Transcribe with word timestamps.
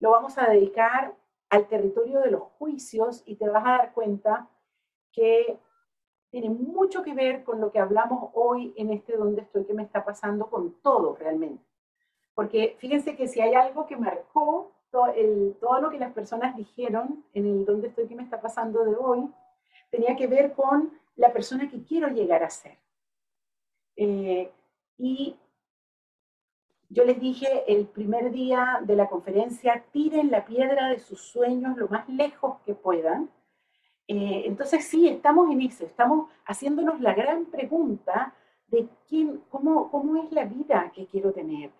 lo 0.00 0.10
vamos 0.10 0.38
a 0.38 0.48
dedicar 0.48 1.14
al 1.50 1.66
territorio 1.66 2.20
de 2.20 2.30
los 2.30 2.42
juicios 2.58 3.22
y 3.26 3.36
te 3.36 3.48
vas 3.48 3.64
a 3.64 3.70
dar 3.78 3.92
cuenta 3.92 4.48
que 5.12 5.58
tiene 6.30 6.50
mucho 6.50 7.02
que 7.02 7.14
ver 7.14 7.42
con 7.42 7.60
lo 7.60 7.72
que 7.72 7.78
hablamos 7.78 8.30
hoy 8.34 8.74
en 8.76 8.92
este 8.92 9.16
donde 9.16 9.42
estoy, 9.42 9.64
que 9.64 9.74
me 9.74 9.82
está 9.82 10.04
pasando 10.04 10.50
con 10.50 10.74
todo 10.82 11.16
realmente. 11.16 11.64
Porque 12.34 12.76
fíjense 12.78 13.16
que 13.16 13.28
si 13.28 13.40
hay 13.40 13.54
algo 13.54 13.86
que 13.86 13.96
marcó 13.96 14.72
todo, 14.90 15.12
lo 15.80 15.90
que 15.90 15.98
las 15.98 16.12
personas 16.12 16.56
dijeron 16.56 17.24
en 17.34 17.46
el 17.46 17.64
donde 17.64 17.88
estoy, 17.88 18.06
que 18.06 18.14
me 18.14 18.22
está 18.22 18.40
pasando 18.40 18.84
de 18.84 18.94
hoy, 18.94 19.28
tenía 19.90 20.16
que 20.16 20.26
ver 20.26 20.52
con 20.52 20.92
la 21.16 21.32
persona 21.32 21.68
que 21.68 21.82
quiero 21.82 22.08
llegar 22.08 22.42
a 22.42 22.50
ser. 22.50 22.78
Eh, 23.96 24.52
y 24.98 25.36
yo 26.88 27.04
les 27.04 27.20
dije 27.20 27.64
el 27.66 27.86
primer 27.86 28.30
día 28.30 28.80
de 28.82 28.96
la 28.96 29.08
conferencia, 29.08 29.84
tiren 29.92 30.30
la 30.30 30.44
piedra 30.44 30.88
de 30.88 30.98
sus 30.98 31.20
sueños 31.20 31.76
lo 31.76 31.88
más 31.88 32.08
lejos 32.08 32.56
que 32.64 32.74
puedan. 32.74 33.30
Eh, 34.06 34.44
entonces 34.46 34.86
sí, 34.86 35.06
estamos 35.06 35.50
en 35.50 35.60
eso, 35.60 35.84
estamos 35.84 36.30
haciéndonos 36.46 37.00
la 37.00 37.12
gran 37.12 37.44
pregunta 37.46 38.34
de 38.68 38.88
quién, 39.06 39.42
cómo, 39.50 39.90
cómo 39.90 40.22
es 40.22 40.32
la 40.32 40.44
vida 40.46 40.90
que 40.94 41.06
quiero 41.06 41.32
tener, 41.32 41.70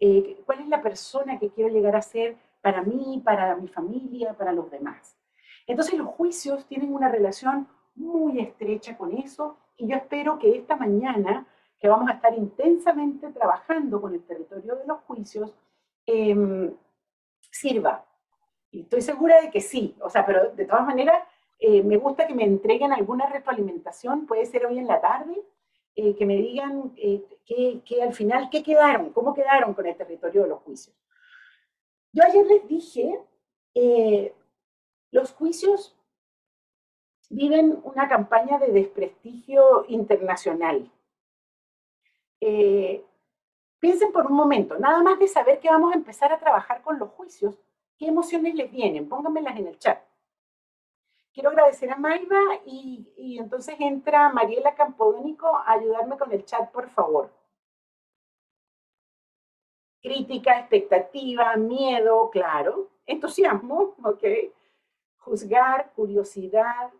eh, 0.00 0.42
cuál 0.44 0.60
es 0.60 0.68
la 0.68 0.82
persona 0.82 1.38
que 1.38 1.48
quiero 1.50 1.70
llegar 1.70 1.96
a 1.96 2.02
ser 2.02 2.36
para 2.60 2.82
mí, 2.82 3.22
para 3.24 3.56
mi 3.56 3.68
familia, 3.68 4.34
para 4.34 4.52
los 4.52 4.70
demás. 4.70 5.16
Entonces 5.66 5.98
los 5.98 6.08
juicios 6.08 6.66
tienen 6.66 6.92
una 6.92 7.08
relación 7.08 7.68
muy 7.94 8.40
estrecha 8.40 8.96
con 8.98 9.16
eso 9.16 9.56
y 9.78 9.86
yo 9.88 9.96
espero 9.96 10.38
que 10.38 10.56
esta 10.56 10.76
mañana 10.76 11.46
que 11.78 11.88
vamos 11.88 12.08
a 12.10 12.14
estar 12.14 12.34
intensamente 12.34 13.30
trabajando 13.30 14.00
con 14.00 14.14
el 14.14 14.22
territorio 14.22 14.76
de 14.76 14.86
los 14.86 15.00
juicios, 15.00 15.54
em, 16.06 16.74
sirva. 17.50 18.04
Y 18.70 18.82
estoy 18.82 19.00
segura 19.00 19.40
de 19.40 19.50
que 19.50 19.60
sí, 19.60 19.96
o 20.00 20.10
sea, 20.10 20.26
pero 20.26 20.52
de 20.52 20.64
todas 20.64 20.86
maneras, 20.86 21.22
eh, 21.58 21.82
me 21.82 21.96
gusta 21.96 22.26
que 22.26 22.34
me 22.34 22.44
entreguen 22.44 22.92
alguna 22.92 23.26
retroalimentación, 23.26 24.26
puede 24.26 24.46
ser 24.46 24.66
hoy 24.66 24.78
en 24.78 24.86
la 24.86 25.00
tarde, 25.00 25.42
eh, 25.96 26.14
que 26.14 26.26
me 26.26 26.36
digan 26.36 26.92
eh, 26.96 27.24
que, 27.44 28.02
al 28.02 28.12
final, 28.12 28.48
¿qué 28.50 28.62
quedaron? 28.62 29.10
¿Cómo 29.12 29.34
quedaron 29.34 29.74
con 29.74 29.86
el 29.86 29.96
territorio 29.96 30.42
de 30.42 30.48
los 30.48 30.60
juicios? 30.62 30.96
Yo 32.12 32.22
ayer 32.24 32.46
les 32.46 32.68
dije, 32.68 33.20
los 35.10 35.32
juicios 35.32 35.96
viven 37.30 37.80
una 37.84 38.08
campaña 38.08 38.58
de 38.58 38.72
desprestigio 38.72 39.84
internacional. 39.88 40.90
Eh, 42.40 43.04
piensen 43.78 44.12
por 44.12 44.26
un 44.26 44.36
momento, 44.36 44.78
nada 44.78 45.02
más 45.02 45.18
de 45.18 45.28
saber 45.28 45.60
que 45.60 45.70
vamos 45.70 45.92
a 45.92 45.96
empezar 45.96 46.32
a 46.32 46.38
trabajar 46.38 46.82
con 46.82 46.98
los 46.98 47.10
juicios, 47.10 47.56
¿qué 47.98 48.06
emociones 48.06 48.54
les 48.54 48.70
vienen? 48.70 49.08
Pónganmelas 49.08 49.56
en 49.58 49.66
el 49.66 49.78
chat. 49.78 50.00
Quiero 51.32 51.50
agradecer 51.50 51.90
a 51.90 51.96
Maiva 51.96 52.40
y, 52.64 53.06
y 53.16 53.38
entonces 53.38 53.76
entra 53.78 54.28
Mariela 54.30 54.74
Campodónico 54.74 55.56
a 55.56 55.72
ayudarme 55.72 56.16
con 56.18 56.32
el 56.32 56.44
chat, 56.44 56.70
por 56.70 56.88
favor. 56.90 57.30
Crítica, 60.00 60.58
expectativa, 60.58 61.56
miedo, 61.56 62.30
claro. 62.30 62.88
Entusiasmo, 63.06 63.94
ok. 64.02 64.24
Juzgar, 65.18 65.92
curiosidad, 65.94 66.90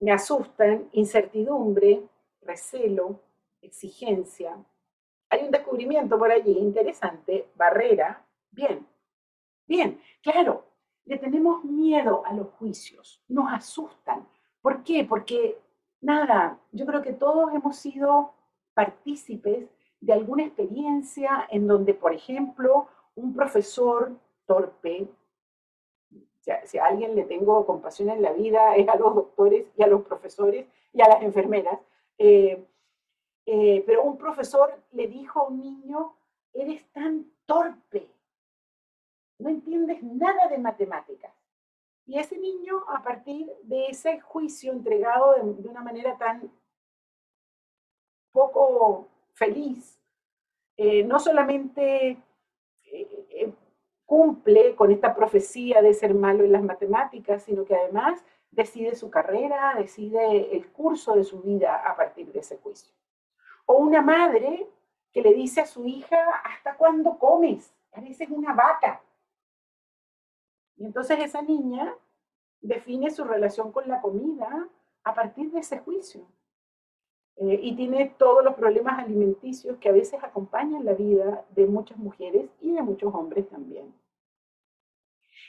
me 0.00 0.12
asustan, 0.12 0.88
incertidumbre, 0.92 2.02
recelo, 2.42 3.20
exigencia. 3.66 4.56
Hay 5.28 5.44
un 5.44 5.50
descubrimiento 5.50 6.18
por 6.18 6.30
allí 6.30 6.52
interesante, 6.58 7.50
barrera. 7.56 8.24
Bien, 8.50 8.86
bien, 9.66 10.00
claro, 10.22 10.64
le 11.04 11.18
tenemos 11.18 11.64
miedo 11.64 12.22
a 12.26 12.32
los 12.32 12.48
juicios, 12.58 13.22
nos 13.28 13.52
asustan. 13.52 14.26
¿Por 14.60 14.82
qué? 14.82 15.04
Porque, 15.04 15.58
nada, 16.00 16.58
yo 16.72 16.86
creo 16.86 17.02
que 17.02 17.12
todos 17.12 17.52
hemos 17.54 17.76
sido 17.76 18.32
partícipes 18.74 19.68
de 20.00 20.12
alguna 20.12 20.44
experiencia 20.44 21.46
en 21.50 21.66
donde, 21.66 21.94
por 21.94 22.12
ejemplo, 22.12 22.88
un 23.14 23.34
profesor 23.34 24.12
torpe, 24.46 25.08
si 26.64 26.78
a 26.78 26.86
alguien 26.86 27.16
le 27.16 27.24
tengo 27.24 27.66
compasión 27.66 28.10
en 28.10 28.22
la 28.22 28.32
vida, 28.32 28.76
es 28.76 28.88
a 28.88 28.96
los 28.96 29.14
doctores 29.14 29.66
y 29.76 29.82
a 29.82 29.88
los 29.88 30.02
profesores 30.02 30.66
y 30.92 31.02
a 31.02 31.08
las 31.08 31.22
enfermeras, 31.22 31.80
eh, 32.18 32.64
eh, 33.46 33.84
pero 33.86 34.02
un 34.02 34.18
profesor 34.18 34.82
le 34.90 35.06
dijo 35.06 35.40
a 35.40 35.48
un 35.48 35.60
niño, 35.60 36.16
eres 36.52 36.84
tan 36.92 37.30
torpe, 37.46 38.08
no 39.38 39.48
entiendes 39.48 40.02
nada 40.02 40.48
de 40.48 40.58
matemáticas. 40.58 41.32
Y 42.06 42.18
ese 42.18 42.36
niño, 42.38 42.84
a 42.88 43.02
partir 43.02 43.50
de 43.62 43.86
ese 43.86 44.20
juicio 44.20 44.72
entregado 44.72 45.34
de, 45.34 45.68
una 45.68 45.80
manera 45.80 46.16
tan 46.18 46.50
poco 48.32 49.08
feliz, 49.32 50.00
eh, 50.76 51.04
no 51.04 51.18
solamente 51.18 52.16
eh, 52.84 53.52
cumple 54.04 54.74
con 54.74 54.90
esta 54.90 55.14
profecía 55.14 55.82
de 55.82 55.94
ser 55.94 56.14
malo 56.14 56.44
en 56.44 56.52
las 56.52 56.62
matemáticas, 56.62 57.42
sino 57.44 57.64
que 57.64 57.74
además 57.74 58.24
decide 58.50 58.94
su 58.94 59.10
carrera, 59.10 59.74
decide 59.76 60.56
el 60.56 60.68
curso 60.72 61.14
de 61.14 61.24
su 61.24 61.40
vida 61.42 61.76
a 61.76 61.96
partir 61.96 62.32
de 62.32 62.40
ese 62.40 62.56
juicio. 62.58 62.94
O 63.66 63.74
una 63.74 64.00
madre 64.00 64.68
que 65.12 65.22
le 65.22 65.34
dice 65.34 65.60
a 65.60 65.66
su 65.66 65.86
hija, 65.86 66.16
¿hasta 66.44 66.76
cuándo 66.76 67.18
comes? 67.18 67.74
Pareces 67.90 68.28
una 68.30 68.52
vaca. 68.52 69.02
Y 70.76 70.84
entonces 70.84 71.18
esa 71.20 71.42
niña 71.42 71.94
define 72.60 73.10
su 73.10 73.24
relación 73.24 73.72
con 73.72 73.88
la 73.88 74.00
comida 74.00 74.68
a 75.04 75.14
partir 75.14 75.50
de 75.50 75.60
ese 75.60 75.78
juicio. 75.78 76.26
Eh, 77.36 77.60
y 77.62 77.76
tiene 77.76 78.14
todos 78.18 78.42
los 78.42 78.54
problemas 78.54 78.98
alimenticios 78.98 79.76
que 79.78 79.88
a 79.88 79.92
veces 79.92 80.22
acompañan 80.22 80.84
la 80.84 80.94
vida 80.94 81.44
de 81.50 81.66
muchas 81.66 81.98
mujeres 81.98 82.50
y 82.60 82.72
de 82.72 82.82
muchos 82.82 83.14
hombres 83.14 83.48
también. 83.48 83.94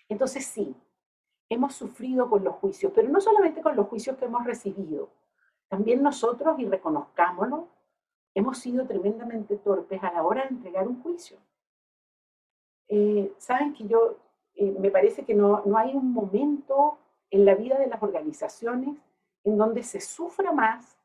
Entonces 0.09 0.45
sí, 0.45 0.75
hemos 1.49 1.75
sufrido 1.75 2.29
con 2.29 2.43
los 2.43 2.55
juicios, 2.55 2.91
pero 2.93 3.09
no 3.09 3.21
solamente 3.21 3.61
con 3.61 3.75
los 3.75 3.87
juicios 3.87 4.17
que 4.17 4.25
hemos 4.25 4.45
recibido, 4.45 5.09
también 5.69 6.01
nosotros, 6.01 6.59
y 6.59 6.65
reconozcámoslo, 6.65 7.67
hemos 8.37 8.59
sido 8.59 8.85
tremendamente 8.85 9.57
torpes 9.57 10.03
a 10.03 10.13
la 10.13 10.21
hora 10.21 10.43
de 10.43 10.49
entregar 10.49 10.87
un 10.87 11.01
juicio. 11.01 11.37
Eh, 12.87 13.33
Saben 13.39 13.73
que 13.73 13.87
yo, 13.87 14.17
eh, 14.53 14.75
me 14.77 14.91
parece 14.91 15.25
que 15.25 15.33
no, 15.33 15.63
no 15.65 15.75
hay 15.75 15.95
un 15.95 16.13
momento 16.13 16.99
en 17.31 17.45
la 17.45 17.55
vida 17.55 17.79
de 17.79 17.87
las 17.87 18.01
organizaciones 18.03 18.95
en 19.43 19.57
donde 19.57 19.81
se 19.81 19.99
sufra 19.99 20.51
más, 20.51 20.99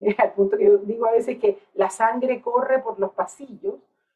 al 0.16 0.32
punto 0.32 0.56
que 0.56 0.64
yo 0.64 0.78
digo 0.78 1.04
a 1.04 1.12
veces 1.12 1.38
que 1.38 1.58
la 1.74 1.90
sangre 1.90 2.40
corre 2.40 2.78
por 2.78 2.98
los 2.98 3.12
pasillos, 3.12 3.74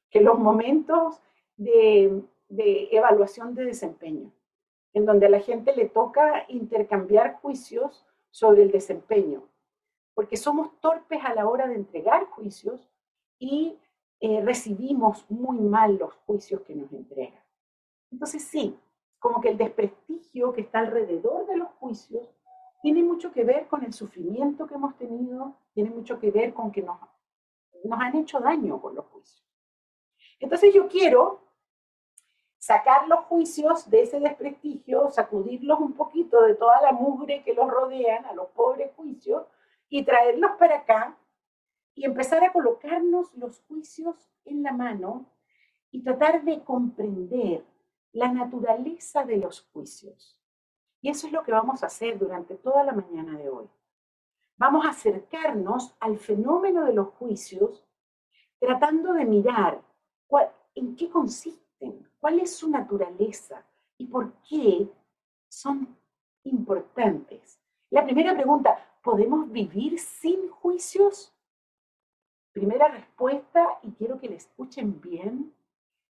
que 0.08 0.22
los 0.22 0.38
momentos 0.38 1.20
de, 1.58 2.22
de 2.48 2.88
evaluación 2.90 3.54
de 3.54 3.66
desempeño, 3.66 4.32
en 4.94 5.04
donde 5.04 5.26
a 5.26 5.30
la 5.30 5.40
gente 5.40 5.76
le 5.76 5.90
toca 5.90 6.46
intercambiar 6.48 7.34
juicios 7.42 8.06
sobre 8.30 8.62
el 8.62 8.70
desempeño 8.70 9.42
porque 10.14 10.36
somos 10.36 10.80
torpes 10.80 11.24
a 11.24 11.34
la 11.34 11.48
hora 11.48 11.66
de 11.66 11.74
entregar 11.74 12.26
juicios 12.26 12.88
y 13.38 13.78
eh, 14.20 14.40
recibimos 14.40 15.24
muy 15.30 15.58
mal 15.58 15.96
los 15.96 16.14
juicios 16.26 16.60
que 16.62 16.74
nos 16.74 16.92
entregan. 16.92 17.42
Entonces 18.10 18.44
sí, 18.44 18.78
como 19.18 19.40
que 19.40 19.48
el 19.48 19.58
desprestigio 19.58 20.52
que 20.52 20.62
está 20.62 20.80
alrededor 20.80 21.46
de 21.46 21.56
los 21.56 21.68
juicios 21.80 22.28
tiene 22.82 23.02
mucho 23.02 23.32
que 23.32 23.44
ver 23.44 23.68
con 23.68 23.84
el 23.84 23.92
sufrimiento 23.92 24.66
que 24.66 24.74
hemos 24.74 24.96
tenido, 24.96 25.54
tiene 25.72 25.90
mucho 25.90 26.18
que 26.18 26.30
ver 26.30 26.52
con 26.52 26.72
que 26.72 26.82
nos, 26.82 26.98
nos 27.84 28.00
han 28.00 28.16
hecho 28.16 28.40
daño 28.40 28.80
con 28.80 28.94
los 28.94 29.06
juicios. 29.06 29.46
Entonces 30.40 30.74
yo 30.74 30.88
quiero 30.88 31.40
sacar 32.58 33.08
los 33.08 33.20
juicios 33.26 33.88
de 33.90 34.02
ese 34.02 34.20
desprestigio, 34.20 35.10
sacudirlos 35.10 35.80
un 35.80 35.94
poquito 35.94 36.42
de 36.42 36.54
toda 36.54 36.80
la 36.80 36.92
mugre 36.92 37.42
que 37.42 37.54
los 37.54 37.68
rodean, 37.68 38.24
a 38.26 38.34
los 38.34 38.48
pobres 38.50 38.92
juicios, 38.94 39.46
y 39.92 40.04
traerlos 40.04 40.52
para 40.58 40.78
acá 40.78 41.18
y 41.94 42.06
empezar 42.06 42.42
a 42.42 42.50
colocarnos 42.50 43.34
los 43.34 43.60
juicios 43.68 44.16
en 44.46 44.62
la 44.62 44.72
mano 44.72 45.26
y 45.90 46.02
tratar 46.02 46.44
de 46.44 46.64
comprender 46.64 47.62
la 48.12 48.32
naturaleza 48.32 49.22
de 49.26 49.36
los 49.36 49.68
juicios. 49.70 50.40
Y 51.02 51.10
eso 51.10 51.26
es 51.26 51.32
lo 51.34 51.42
que 51.42 51.52
vamos 51.52 51.82
a 51.82 51.88
hacer 51.88 52.18
durante 52.18 52.54
toda 52.54 52.82
la 52.84 52.92
mañana 52.92 53.36
de 53.36 53.50
hoy. 53.50 53.68
Vamos 54.56 54.86
a 54.86 54.90
acercarnos 54.90 55.94
al 56.00 56.18
fenómeno 56.18 56.86
de 56.86 56.94
los 56.94 57.08
juicios 57.08 57.84
tratando 58.58 59.12
de 59.12 59.26
mirar 59.26 59.82
en 60.74 60.96
qué 60.96 61.10
consisten, 61.10 62.08
cuál 62.18 62.40
es 62.40 62.56
su 62.56 62.70
naturaleza 62.70 63.62
y 63.98 64.06
por 64.06 64.32
qué 64.48 64.90
son 65.48 65.94
importantes. 66.44 67.60
La 67.90 68.02
primera 68.04 68.34
pregunta, 68.34 68.91
¿Podemos 69.02 69.50
vivir 69.50 69.98
sin 69.98 70.48
juicios? 70.48 71.34
Primera 72.52 72.86
respuesta, 72.88 73.78
y 73.82 73.90
quiero 73.92 74.20
que 74.20 74.28
le 74.28 74.36
escuchen 74.36 75.00
bien, 75.00 75.52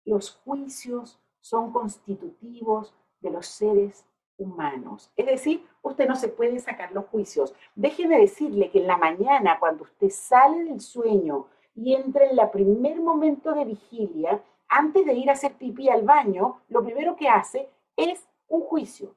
los 0.04 0.32
juicios 0.44 1.19
son 1.40 1.72
constitutivos 1.72 2.92
de 3.20 3.31
los 3.31 3.46
seres 3.46 4.04
humanos. 4.36 5.10
Es 5.16 5.26
decir, 5.26 5.66
usted 5.82 6.06
no 6.06 6.14
se 6.16 6.28
puede 6.28 6.58
sacar 6.58 6.92
los 6.92 7.06
juicios. 7.06 7.54
Déjeme 7.75 8.19
decirle 8.19 8.70
que 8.70 8.81
en 8.81 8.86
la 8.86 8.98
mañana, 8.98 9.58
cuando 9.58 9.84
usted 9.84 10.10
sale 10.10 10.64
del 10.64 10.81
sueño 10.81 11.46
y 11.75 11.94
entra 11.94 12.26
en 12.26 12.38
el 12.38 12.50
primer 12.50 13.00
momento 13.00 13.52
de 13.54 13.64
vigilia, 13.64 14.42
antes 14.69 15.06
de 15.06 15.14
ir 15.14 15.31
a 15.31 15.34
hacer 15.34 15.54
pipí 15.54 15.88
al 15.88 16.02
baño, 16.02 16.60
lo 16.69 16.84
primero 16.84 17.16
que 17.16 17.28
hace 17.28 17.70
es 17.96 18.28
un 18.48 18.60
juicio. 18.62 19.14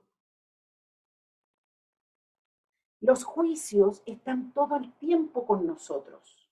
Los 3.01 3.23
juicios 3.23 4.01
están 4.05 4.51
todo 4.53 4.75
el 4.75 4.91
tiempo 4.93 5.45
con 5.45 5.65
nosotros. 5.65 6.49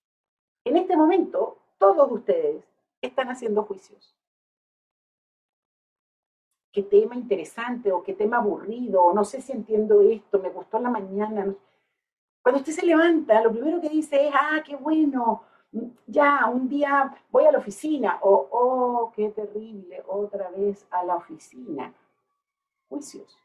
En 0.63 0.77
este 0.77 0.95
momento, 0.95 1.59
todos 1.77 2.11
ustedes 2.11 2.63
están 3.01 3.29
haciendo 3.29 3.63
juicios 3.63 4.15
qué 6.75 6.83
tema 6.83 7.15
interesante 7.15 7.89
o 7.93 8.03
qué 8.03 8.13
tema 8.13 8.35
aburrido, 8.37 9.01
o 9.01 9.13
no 9.13 9.23
sé 9.23 9.39
si 9.39 9.53
entiendo 9.53 10.01
esto, 10.01 10.39
me 10.39 10.49
gustó 10.49 10.77
la 10.77 10.89
mañana. 10.89 11.55
Cuando 12.43 12.59
usted 12.59 12.73
se 12.73 12.85
levanta, 12.85 13.41
lo 13.41 13.53
primero 13.53 13.79
que 13.79 13.87
dice 13.87 14.27
es, 14.27 14.33
ah, 14.35 14.61
qué 14.61 14.75
bueno, 14.75 15.43
ya, 16.05 16.49
un 16.49 16.67
día 16.67 17.15
voy 17.31 17.45
a 17.45 17.53
la 17.53 17.59
oficina, 17.59 18.19
o, 18.21 18.49
oh, 18.51 19.13
qué 19.15 19.29
terrible, 19.29 20.03
otra 20.05 20.49
vez 20.49 20.85
a 20.91 21.05
la 21.05 21.15
oficina. 21.15 21.93
Juicios. 22.89 23.44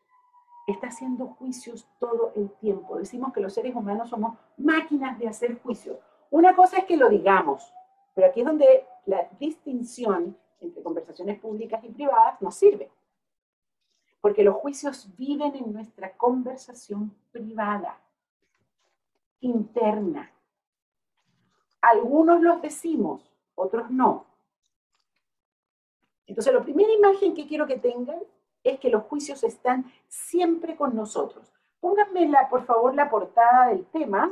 Está 0.71 0.89
haciendo 0.89 1.27
juicios 1.27 1.89
todo 1.99 2.33
el 2.37 2.51
tiempo. 2.53 2.99
Decimos 2.99 3.33
que 3.33 3.41
los 3.41 3.53
seres 3.53 3.75
humanos 3.75 4.09
somos 4.09 4.37
máquinas 4.57 5.19
de 5.19 5.29
hacer 5.29 5.61
juicios. 5.61 5.99
Una 6.31 6.55
cosa 6.55 6.79
es 6.79 6.85
que 6.85 6.97
lo 6.97 7.09
digamos, 7.09 7.73
pero 8.15 8.29
aquí 8.29 8.41
es 8.41 8.47
donde 8.47 8.85
la 9.07 9.29
distinción 9.39 10.37
entre 10.61 10.83
conversaciones 10.83 11.39
públicas 11.41 11.83
y 11.85 11.89
privadas 11.89 12.41
nos 12.41 12.55
sirve 12.55 12.91
porque 14.21 14.45
los 14.45 14.57
juicios 14.57 15.09
viven 15.17 15.55
en 15.57 15.73
nuestra 15.73 16.13
conversación 16.17 17.15
privada, 17.33 17.99
interna. 19.41 20.31
Algunos 21.81 22.43
los 22.43 22.61
decimos, 22.61 23.23
otros 23.55 23.91
no. 23.91 24.27
Entonces, 26.27 26.53
la 26.53 26.63
primera 26.63 26.93
imagen 26.93 27.35
que 27.35 27.47
quiero 27.47 27.67
que 27.67 27.79
tengan 27.79 28.21
es 28.63 28.79
que 28.79 28.91
los 28.91 29.05
juicios 29.05 29.43
están 29.45 29.93
siempre 30.09 30.77
con 30.77 30.95
nosotros. 30.95 31.53
Pónganme, 31.81 32.29
la, 32.29 32.49
por 32.49 32.65
favor, 32.67 32.95
la 32.95 33.11
portada 33.11 33.69
del 33.69 33.87
tema 33.87 34.31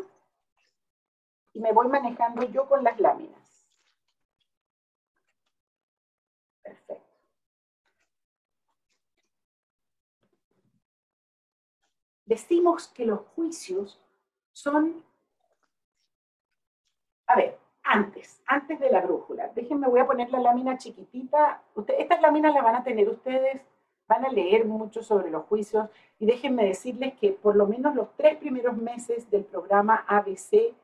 y 1.52 1.60
me 1.60 1.72
voy 1.72 1.88
manejando 1.88 2.44
yo 2.44 2.68
con 2.68 2.84
las 2.84 2.98
láminas. 3.00 3.48
decimos 12.28 12.88
que 12.88 13.06
los 13.06 13.20
juicios 13.34 13.98
son, 14.52 15.02
a 17.26 17.36
ver, 17.36 17.58
antes, 17.82 18.42
antes 18.46 18.78
de 18.78 18.90
la 18.90 19.00
brújula. 19.00 19.48
Déjenme, 19.54 19.88
voy 19.88 20.00
a 20.00 20.06
poner 20.06 20.30
la 20.30 20.40
lámina 20.40 20.76
chiquitita. 20.76 21.62
estas 21.96 22.20
láminas 22.20 22.52
las 22.52 22.62
van 22.62 22.76
a 22.76 22.84
tener 22.84 23.08
ustedes, 23.08 23.62
van 24.08 24.24
a 24.24 24.30
leer 24.30 24.64
mucho 24.64 25.02
sobre 25.02 25.30
los 25.30 25.44
juicios 25.44 25.88
y 26.18 26.26
déjenme 26.26 26.64
decirles 26.64 27.14
que 27.20 27.32
por 27.32 27.54
lo 27.54 27.66
menos 27.66 27.94
los 27.94 28.08
tres 28.16 28.38
primeros 28.38 28.76
meses 28.76 29.30
del 29.30 29.44
programa 29.44 30.04
ABC 30.08 30.74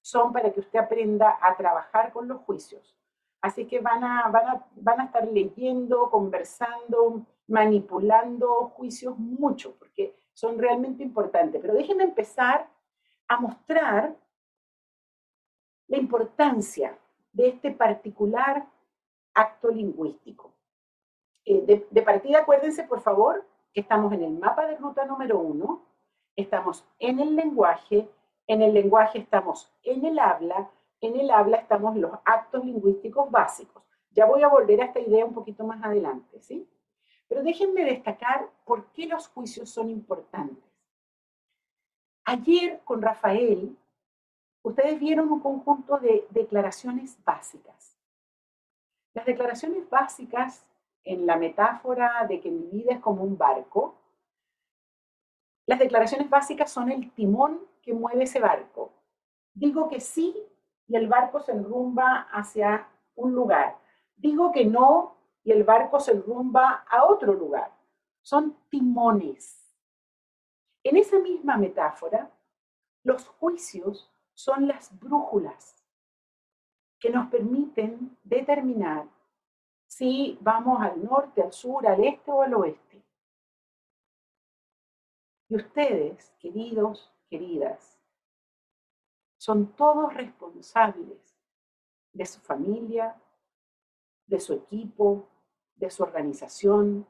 son 0.00 0.32
para 0.32 0.52
que 0.52 0.60
usted 0.60 0.80
aprenda 0.80 1.38
a 1.40 1.56
trabajar 1.56 2.12
con 2.12 2.28
los 2.28 2.40
juicios. 2.42 2.94
Así 3.40 3.66
que 3.66 3.80
van 3.80 4.02
a, 4.02 4.28
van 4.28 4.48
a, 4.48 4.66
van 4.76 5.00
a 5.00 5.04
estar 5.04 5.26
leyendo, 5.28 6.10
conversando, 6.10 7.24
manipulando 7.46 8.72
juicios 8.74 9.16
mucho, 9.18 9.74
porque 9.78 10.16
son 10.32 10.58
realmente 10.58 11.02
importantes. 11.02 11.60
Pero 11.60 11.74
déjenme 11.74 12.04
empezar 12.04 12.68
a 13.28 13.40
mostrar 13.40 14.16
la 15.86 15.96
importancia 15.96 16.98
de 17.32 17.48
este 17.48 17.70
particular 17.70 18.66
acto 19.34 19.70
lingüístico. 19.70 20.52
Eh, 21.44 21.62
de, 21.66 21.86
de, 21.90 22.02
partida, 22.02 22.40
acuérdense, 22.40 22.84
por 22.84 23.00
favor, 23.00 23.46
que 23.72 23.80
estamos 23.80 24.12
en 24.12 24.22
el 24.22 24.38
mapa 24.38 24.66
de 24.66 24.76
ruta 24.76 25.04
número 25.04 25.38
uno, 25.38 25.84
estamos 26.36 26.84
en 26.98 27.20
el 27.20 27.36
lenguaje, 27.36 28.08
en 28.46 28.62
el 28.62 28.72
lenguaje 28.72 29.18
estamos 29.18 29.72
en 29.82 30.04
el 30.04 30.18
habla, 30.18 30.70
en 31.00 31.18
el 31.18 31.30
habla 31.30 31.58
estamos 31.58 31.96
los 31.96 32.12
actos 32.24 32.64
lingüísticos 32.64 33.30
básicos. 33.30 33.82
Ya 34.10 34.26
voy 34.26 34.42
a 34.42 34.48
volver 34.48 34.80
a 34.80 34.86
esta 34.86 35.00
idea 35.00 35.24
un 35.24 35.34
poquito 35.34 35.64
más 35.64 35.82
adelante, 35.82 36.40
¿sí? 36.40 36.68
Pero 37.28 37.42
déjenme 37.42 37.84
destacar 37.84 38.48
por 38.64 38.86
qué 38.92 39.06
los 39.06 39.28
juicios 39.28 39.70
son 39.70 39.90
importantes. 39.90 40.64
Ayer 42.24 42.80
con 42.84 43.02
Rafael, 43.02 43.76
ustedes 44.62 44.98
vieron 44.98 45.30
un 45.30 45.40
conjunto 45.40 45.98
de 45.98 46.26
declaraciones 46.30 47.22
básicas. 47.24 47.98
Las 49.12 49.26
declaraciones 49.26 49.88
básicas, 49.90 50.66
en 51.04 51.26
la 51.26 51.36
metáfora 51.36 52.26
de 52.28 52.40
que 52.40 52.50
mi 52.50 52.66
vida 52.66 52.94
es 52.94 53.00
como 53.00 53.22
un 53.22 53.36
barco, 53.36 53.96
las 55.66 55.78
declaraciones 55.78 56.28
básicas 56.28 56.70
son 56.70 56.90
el 56.90 57.12
timón 57.12 57.60
que 57.82 57.94
mueve 57.94 58.24
ese 58.24 58.40
barco. 58.40 58.92
Digo 59.54 59.88
que 59.88 60.00
sí 60.00 60.36
y 60.88 60.96
el 60.96 61.08
barco 61.08 61.40
se 61.40 61.52
enrumba 61.52 62.28
hacia 62.32 62.88
un 63.14 63.34
lugar. 63.34 63.78
Digo 64.16 64.52
que 64.52 64.64
no 64.64 65.16
y 65.42 65.52
el 65.52 65.64
barco 65.64 66.00
se 66.00 66.12
rumba 66.12 66.84
a 66.88 67.04
otro 67.04 67.32
lugar. 67.32 67.70
Son 68.22 68.56
timones. 68.68 69.72
En 70.82 70.96
esa 70.96 71.18
misma 71.18 71.56
metáfora, 71.56 72.30
los 73.02 73.26
juicios 73.28 74.10
son 74.34 74.66
las 74.66 74.98
brújulas 74.98 75.82
que 76.98 77.10
nos 77.10 77.28
permiten 77.28 78.16
determinar 78.22 79.06
si 79.96 80.36
vamos 80.40 80.82
al 80.82 81.04
norte, 81.04 81.40
al 81.40 81.52
sur, 81.52 81.86
al 81.86 82.02
este 82.02 82.28
o 82.32 82.42
al 82.42 82.52
oeste. 82.54 83.00
Y 85.48 85.54
ustedes, 85.54 86.34
queridos, 86.40 87.12
queridas, 87.30 87.96
son 89.36 89.76
todos 89.76 90.12
responsables 90.12 91.38
de 92.12 92.26
su 92.26 92.40
familia, 92.40 93.14
de 94.26 94.40
su 94.40 94.54
equipo, 94.54 95.28
de 95.76 95.88
su 95.90 96.02
organización, 96.02 97.06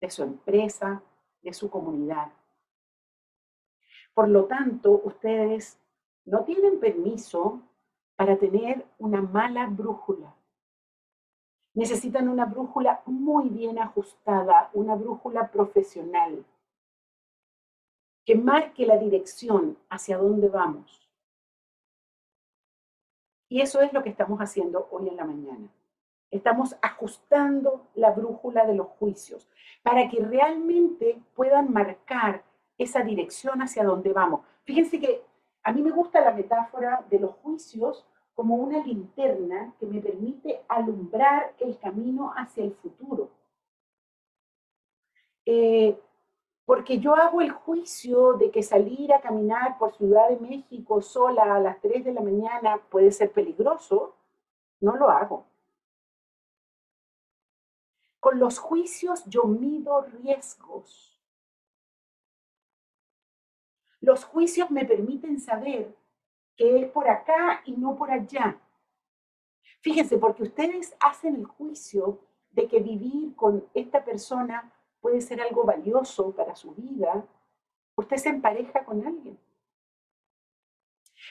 de 0.00 0.10
su 0.10 0.24
empresa, 0.24 1.04
de 1.40 1.52
su 1.52 1.70
comunidad. 1.70 2.32
Por 4.12 4.28
lo 4.28 4.46
tanto, 4.46 5.02
ustedes 5.04 5.78
no 6.24 6.44
tienen 6.44 6.80
permiso 6.80 7.62
para 8.16 8.36
tener 8.36 8.84
una 8.98 9.22
mala 9.22 9.68
brújula. 9.68 10.34
Necesitan 11.74 12.28
una 12.28 12.44
brújula 12.44 13.02
muy 13.06 13.48
bien 13.48 13.78
ajustada, 13.78 14.70
una 14.74 14.94
brújula 14.94 15.50
profesional, 15.50 16.44
que 18.24 18.34
marque 18.34 18.86
la 18.86 18.98
dirección 18.98 19.78
hacia 19.88 20.18
dónde 20.18 20.48
vamos. 20.48 21.08
Y 23.48 23.60
eso 23.60 23.80
es 23.80 23.92
lo 23.92 24.02
que 24.02 24.10
estamos 24.10 24.38
haciendo 24.40 24.88
hoy 24.90 25.08
en 25.08 25.16
la 25.16 25.24
mañana. 25.24 25.68
Estamos 26.30 26.76
ajustando 26.80 27.86
la 27.94 28.10
brújula 28.10 28.64
de 28.64 28.74
los 28.74 28.86
juicios 28.98 29.48
para 29.82 30.08
que 30.08 30.24
realmente 30.24 31.20
puedan 31.34 31.72
marcar 31.72 32.42
esa 32.78 33.02
dirección 33.02 33.60
hacia 33.60 33.84
donde 33.84 34.12
vamos. 34.12 34.40
Fíjense 34.64 34.98
que 34.98 35.22
a 35.62 35.72
mí 35.72 35.82
me 35.82 35.90
gusta 35.90 36.20
la 36.20 36.32
metáfora 36.32 37.04
de 37.10 37.18
los 37.18 37.32
juicios 37.36 38.06
como 38.34 38.56
una 38.56 38.84
linterna 38.84 39.74
que 39.78 39.86
me 39.86 40.00
permite 40.00 40.64
alumbrar 40.68 41.54
el 41.58 41.78
camino 41.78 42.32
hacia 42.36 42.64
el 42.64 42.74
futuro. 42.74 43.30
Eh, 45.44 45.98
porque 46.64 46.98
yo 46.98 47.14
hago 47.14 47.40
el 47.40 47.50
juicio 47.50 48.34
de 48.34 48.50
que 48.50 48.62
salir 48.62 49.12
a 49.12 49.20
caminar 49.20 49.76
por 49.78 49.94
Ciudad 49.94 50.28
de 50.28 50.38
México 50.38 51.02
sola 51.02 51.56
a 51.56 51.60
las 51.60 51.80
3 51.80 52.04
de 52.04 52.12
la 52.12 52.20
mañana 52.22 52.78
puede 52.88 53.10
ser 53.10 53.32
peligroso, 53.32 54.14
no 54.80 54.96
lo 54.96 55.10
hago. 55.10 55.46
Con 58.20 58.38
los 58.38 58.58
juicios 58.58 59.24
yo 59.26 59.44
mido 59.44 60.02
riesgos. 60.02 61.20
Los 64.00 64.24
juicios 64.24 64.70
me 64.70 64.84
permiten 64.84 65.40
saber 65.40 65.96
que 66.56 66.80
es 66.80 66.90
por 66.90 67.08
acá 67.08 67.62
y 67.64 67.72
no 67.72 67.96
por 67.96 68.10
allá. 68.10 68.58
Fíjense, 69.80 70.18
porque 70.18 70.44
ustedes 70.44 70.96
hacen 71.00 71.36
el 71.36 71.44
juicio 71.44 72.20
de 72.50 72.68
que 72.68 72.80
vivir 72.80 73.34
con 73.34 73.66
esta 73.74 74.04
persona 74.04 74.72
puede 75.00 75.20
ser 75.20 75.40
algo 75.40 75.64
valioso 75.64 76.32
para 76.32 76.54
su 76.54 76.72
vida, 76.72 77.26
usted 77.96 78.16
se 78.16 78.28
empareja 78.28 78.84
con 78.84 79.04
alguien. 79.04 79.38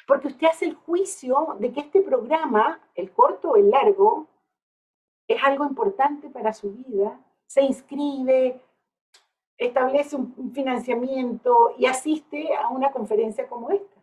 Porque 0.07 0.27
usted 0.27 0.47
hace 0.47 0.65
el 0.65 0.75
juicio 0.75 1.55
de 1.59 1.71
que 1.71 1.81
este 1.81 2.01
programa, 2.01 2.81
el 2.95 3.11
corto 3.11 3.51
o 3.51 3.55
el 3.55 3.69
largo, 3.69 4.27
es 5.27 5.41
algo 5.43 5.65
importante 5.65 6.29
para 6.29 6.51
su 6.51 6.71
vida 6.71 7.17
se 7.51 7.63
inscribe, 7.63 8.61
establece 9.57 10.15
un 10.15 10.53
financiamiento 10.53 11.75
y 11.77 11.85
asiste 11.85 12.55
a 12.55 12.69
una 12.69 12.93
conferencia 12.93 13.45
como 13.49 13.71
esta. 13.71 14.00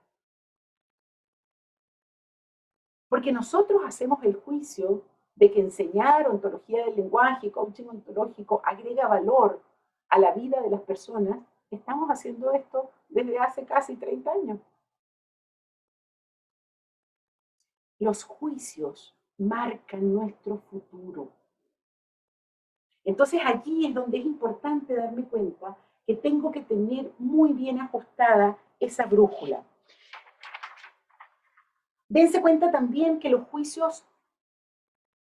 Porque 3.08 3.32
nosotros 3.32 3.82
hacemos 3.84 4.22
el 4.22 4.34
juicio 4.34 5.02
de 5.34 5.50
que 5.50 5.60
enseñar 5.60 6.28
ontología 6.28 6.84
del 6.84 6.96
lenguaje, 6.96 7.50
coaching 7.50 7.86
ontológico, 7.86 8.60
agrega 8.64 9.06
valor 9.06 9.62
a 10.08 10.18
la 10.18 10.32
vida 10.32 10.60
de 10.60 10.70
las 10.70 10.80
personas, 10.82 11.38
estamos 11.70 12.08
haciendo 12.10 12.52
esto 12.52 12.90
desde 13.08 13.38
hace 13.38 13.64
casi 13.64 13.96
30 13.96 14.30
años. 14.30 14.58
Los 17.98 18.24
juicios 18.24 19.14
marcan 19.38 20.12
nuestro 20.12 20.58
futuro. 20.70 21.32
Entonces 23.04 23.40
allí 23.44 23.86
es 23.86 23.94
donde 23.94 24.18
es 24.18 24.26
importante 24.26 24.94
darme 24.94 25.24
cuenta 25.24 25.76
que 26.06 26.14
tengo 26.14 26.50
que 26.50 26.62
tener 26.62 27.12
muy 27.18 27.52
bien 27.52 27.80
ajustada 27.80 28.58
esa 28.80 29.06
brújula. 29.06 29.62
Dense 32.08 32.40
cuenta 32.40 32.70
también 32.70 33.20
que 33.20 33.28
los 33.28 33.46
juicios 33.48 34.04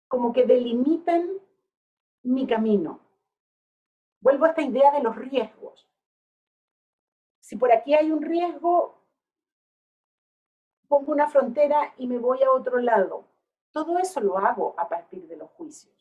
como 0.08 0.32
que 0.32 0.46
delimitan 0.46 1.28
mi 2.22 2.46
camino. 2.46 3.00
Vuelvo 4.20 4.44
a 4.44 4.50
esta 4.50 4.62
idea 4.62 4.92
de 4.92 5.02
los 5.02 5.16
riesgos. 5.16 5.88
Si 7.40 7.56
por 7.56 7.72
aquí 7.72 7.94
hay 7.94 8.10
un 8.10 8.22
riesgo, 8.22 9.00
pongo 10.88 11.12
una 11.12 11.28
frontera 11.28 11.94
y 11.98 12.06
me 12.06 12.18
voy 12.18 12.42
a 12.42 12.52
otro 12.52 12.78
lado. 12.78 13.24
Todo 13.72 13.98
eso 13.98 14.20
lo 14.20 14.38
hago 14.38 14.74
a 14.78 14.88
partir 14.88 15.26
de 15.26 15.36
los 15.36 15.50
juicios. 15.50 15.94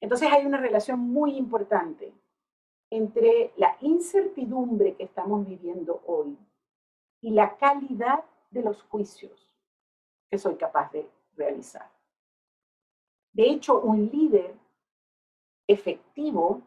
Entonces 0.00 0.30
hay 0.30 0.44
una 0.44 0.58
relación 0.58 1.00
muy 1.00 1.36
importante 1.36 2.12
entre 2.90 3.52
la 3.56 3.76
incertidumbre 3.80 4.94
que 4.94 5.04
estamos 5.04 5.46
viviendo 5.46 6.02
hoy 6.06 6.38
y 7.20 7.30
la 7.30 7.56
calidad 7.56 8.24
de 8.50 8.62
los 8.62 8.82
juicios 8.82 9.54
que 10.30 10.38
soy 10.38 10.56
capaz 10.56 10.90
de 10.92 11.08
realizar. 11.36 11.90
De 13.32 13.50
hecho, 13.50 13.80
un 13.80 14.06
líder 14.06 14.54
efectivo 15.66 16.62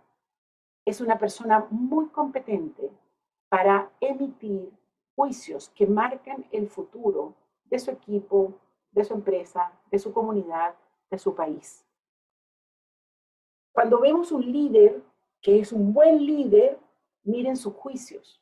es 0.86 1.02
una 1.02 1.18
persona 1.18 1.66
muy 1.70 2.08
competente 2.08 2.92
para 3.50 3.92
emitir 4.00 4.72
juicios 5.16 5.70
que 5.70 5.88
marcan 5.88 6.46
el 6.52 6.70
futuro 6.70 7.34
de 7.66 7.80
su 7.80 7.92
equipo, 7.92 8.54
de 8.92 9.04
su 9.04 9.14
empresa, 9.14 9.72
de 9.92 10.00
su 10.00 10.14
comunidad, 10.14 10.76
de 11.10 11.18
su 11.18 11.36
país. 11.36 11.86
Cuando 13.72 14.00
vemos 14.00 14.32
un 14.32 14.42
líder 14.42 15.02
que 15.42 15.60
es 15.60 15.72
un 15.72 15.94
buen 15.94 16.26
líder, 16.26 16.80
miren 17.24 17.56
sus 17.56 17.74
juicios, 17.74 18.39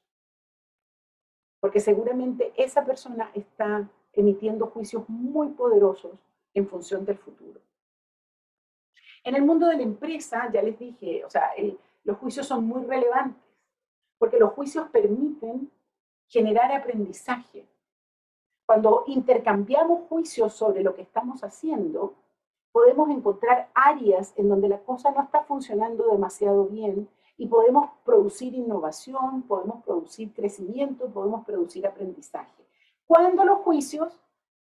porque 1.59 1.79
seguramente 1.79 2.53
esa 2.55 2.85
persona 2.85 3.31
está 3.33 3.89
emitiendo 4.13 4.67
juicios 4.67 5.07
muy 5.07 5.49
poderosos 5.49 6.13
en 6.53 6.67
función 6.67 7.05
del 7.05 7.17
futuro. 7.17 7.59
En 9.23 9.35
el 9.35 9.43
mundo 9.43 9.67
de 9.67 9.77
la 9.77 9.83
empresa, 9.83 10.49
ya 10.51 10.61
les 10.61 10.79
dije, 10.79 11.23
o 11.25 11.29
sea, 11.29 11.51
los 12.03 12.17
juicios 12.17 12.47
son 12.47 12.65
muy 12.65 12.83
relevantes, 12.85 13.43
porque 14.17 14.39
los 14.39 14.53
juicios 14.53 14.89
permiten 14.89 15.69
generar 16.27 16.71
aprendizaje. 16.71 17.65
Cuando 18.65 19.03
intercambiamos 19.07 20.07
juicios 20.07 20.53
sobre 20.53 20.83
lo 20.83 20.95
que 20.95 21.01
estamos 21.01 21.43
haciendo, 21.43 22.15
podemos 22.71 23.09
encontrar 23.09 23.69
áreas 23.73 24.33
en 24.37 24.49
donde 24.49 24.69
la 24.69 24.79
cosa 24.79 25.11
no 25.11 25.23
está 25.23 25.43
funcionando 25.43 26.09
demasiado 26.11 26.65
bien 26.65 27.09
y 27.37 27.47
podemos 27.47 27.91
producir 28.03 28.55
innovación, 28.55 29.43
podemos 29.43 29.83
producir 29.83 30.33
crecimiento, 30.33 31.07
podemos 31.07 31.45
producir 31.45 31.85
aprendizaje. 31.85 32.65
Cuando 33.05 33.45
los 33.45 33.59
juicios 33.59 34.19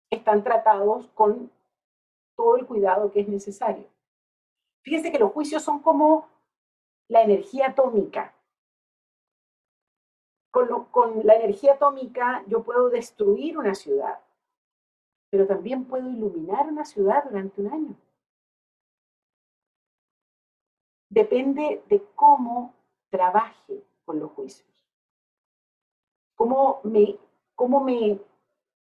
están 0.10 0.44
tratados 0.44 1.08
con 1.14 1.52
todo 2.36 2.58
el 2.58 2.66
cuidado 2.66 3.12
que 3.12 3.22
es 3.22 3.28
necesario. 3.28 3.86
Fíjense 4.82 5.12
que 5.12 5.20
los 5.20 5.32
juicios 5.32 5.62
son 5.64 5.80
como 5.80 6.28
la 7.10 7.24
energía 7.24 7.68
atómica. 7.68 8.34
Con, 10.52 10.86
con, 10.86 11.26
la 11.26 11.36
energía 11.36 11.74
atómica 11.74 12.44
yo 12.48 12.64
puedo 12.64 12.90
destruir 12.90 13.58
una 13.58 13.76
ciudad, 13.76 14.20
pero 15.30 15.46
también 15.46 15.86
puedo 15.86 16.10
iluminar 16.10 16.68
una 16.68 16.86
ciudad 16.86 17.24
durante 17.26 17.62
un 17.62 17.74
año. 17.74 17.96
Depende 21.10 21.84
de 21.88 22.04
cómo 22.16 22.74
trabaje 23.10 23.84
con 24.06 24.20
los 24.20 24.32
juicios. 24.32 24.68
Cómo 26.36 26.80
me, 26.84 27.18
cómo 27.56 27.84
me, 27.84 28.20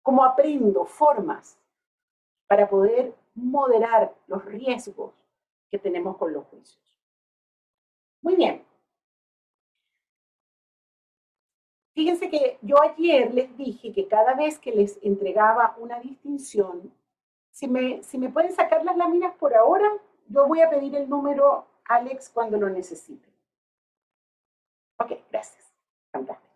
cómo 0.02 0.24
aprendo 0.24 0.84
formas 0.84 1.58
para 2.46 2.68
poder 2.68 3.14
moderar 3.34 4.14
los 4.26 4.44
riesgos 4.44 5.12
que 5.70 5.78
tenemos 5.78 6.16
con 6.16 6.32
los 6.32 6.44
juicios. 6.46 6.84
Muy 8.22 8.36
bien. 8.36 8.64
Fíjense 11.94 12.30
que 12.30 12.58
yo 12.62 12.80
ayer 12.80 13.34
les 13.34 13.56
dije 13.56 13.92
que 13.92 14.06
cada 14.06 14.34
vez 14.34 14.58
que 14.58 14.70
les 14.70 14.98
entregaba 15.02 15.76
una 15.78 15.98
distinción, 15.98 16.92
si 17.50 17.66
me, 17.66 18.02
si 18.04 18.18
me 18.18 18.28
pueden 18.28 18.52
sacar 18.52 18.84
las 18.84 18.96
láminas 18.96 19.34
por 19.34 19.54
ahora, 19.54 19.90
yo 20.28 20.46
voy 20.46 20.60
a 20.60 20.70
pedir 20.70 20.94
el 20.94 21.08
número 21.08 21.66
Alex 21.88 22.28
cuando 22.28 22.58
lo 22.58 22.68
necesite. 22.68 23.28
Ok, 24.98 25.12
gracias. 25.30 25.72
Fantástico. 26.12 26.48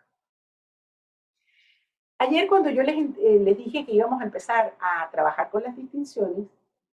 Ayer 2.19 2.47
cuando 2.49 2.71
yo 2.71 2.83
les, 2.83 2.97
eh, 3.19 3.41
les 3.41 3.57
dije 3.57 3.85
que 3.85 3.93
íbamos 3.93 4.21
a 4.21 4.25
empezar 4.25 4.77
a 4.79 5.11
trabajar 5.11 5.51
con 5.51 5.63
las 5.63 5.75
distinciones, 5.75 6.47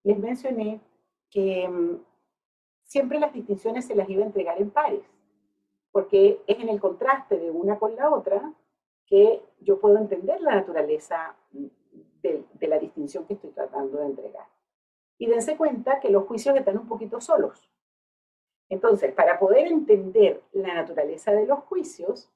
les 0.04 0.18
mencioné 0.18 0.80
que 1.30 1.68
mm, 1.68 1.96
siempre 2.84 3.18
las 3.18 3.32
distinciones 3.32 3.86
se 3.86 3.96
las 3.96 4.08
iba 4.08 4.22
a 4.22 4.26
entregar 4.26 4.60
en 4.60 4.70
pares, 4.70 5.04
porque 5.90 6.42
es 6.46 6.58
en 6.60 6.68
el 6.68 6.80
contraste 6.80 7.38
de 7.38 7.50
una 7.50 7.78
con 7.78 7.96
la 7.96 8.10
otra 8.10 8.52
que 9.06 9.42
yo 9.60 9.80
puedo 9.80 9.96
entender 9.98 10.40
la 10.42 10.54
naturaleza 10.54 11.34
mm, 11.52 11.66
de, 12.22 12.44
de 12.52 12.68
la 12.68 12.78
distinción 12.78 13.26
que 13.26 13.34
estoy 13.34 13.50
tratando 13.50 13.98
de 13.98 14.06
entregar. 14.06 14.46
Y 15.18 15.26
dense 15.26 15.56
cuenta 15.56 15.98
que 16.00 16.10
los 16.10 16.24
juicios 16.26 16.56
están 16.56 16.78
un 16.78 16.86
poquito 16.86 17.20
solos. 17.20 17.68
Entonces, 18.68 19.12
para 19.12 19.38
poder 19.38 19.66
entender 19.68 20.42
la 20.52 20.74
naturaleza 20.74 21.32
de 21.32 21.46
los 21.46 21.60
juicios, 21.60 22.30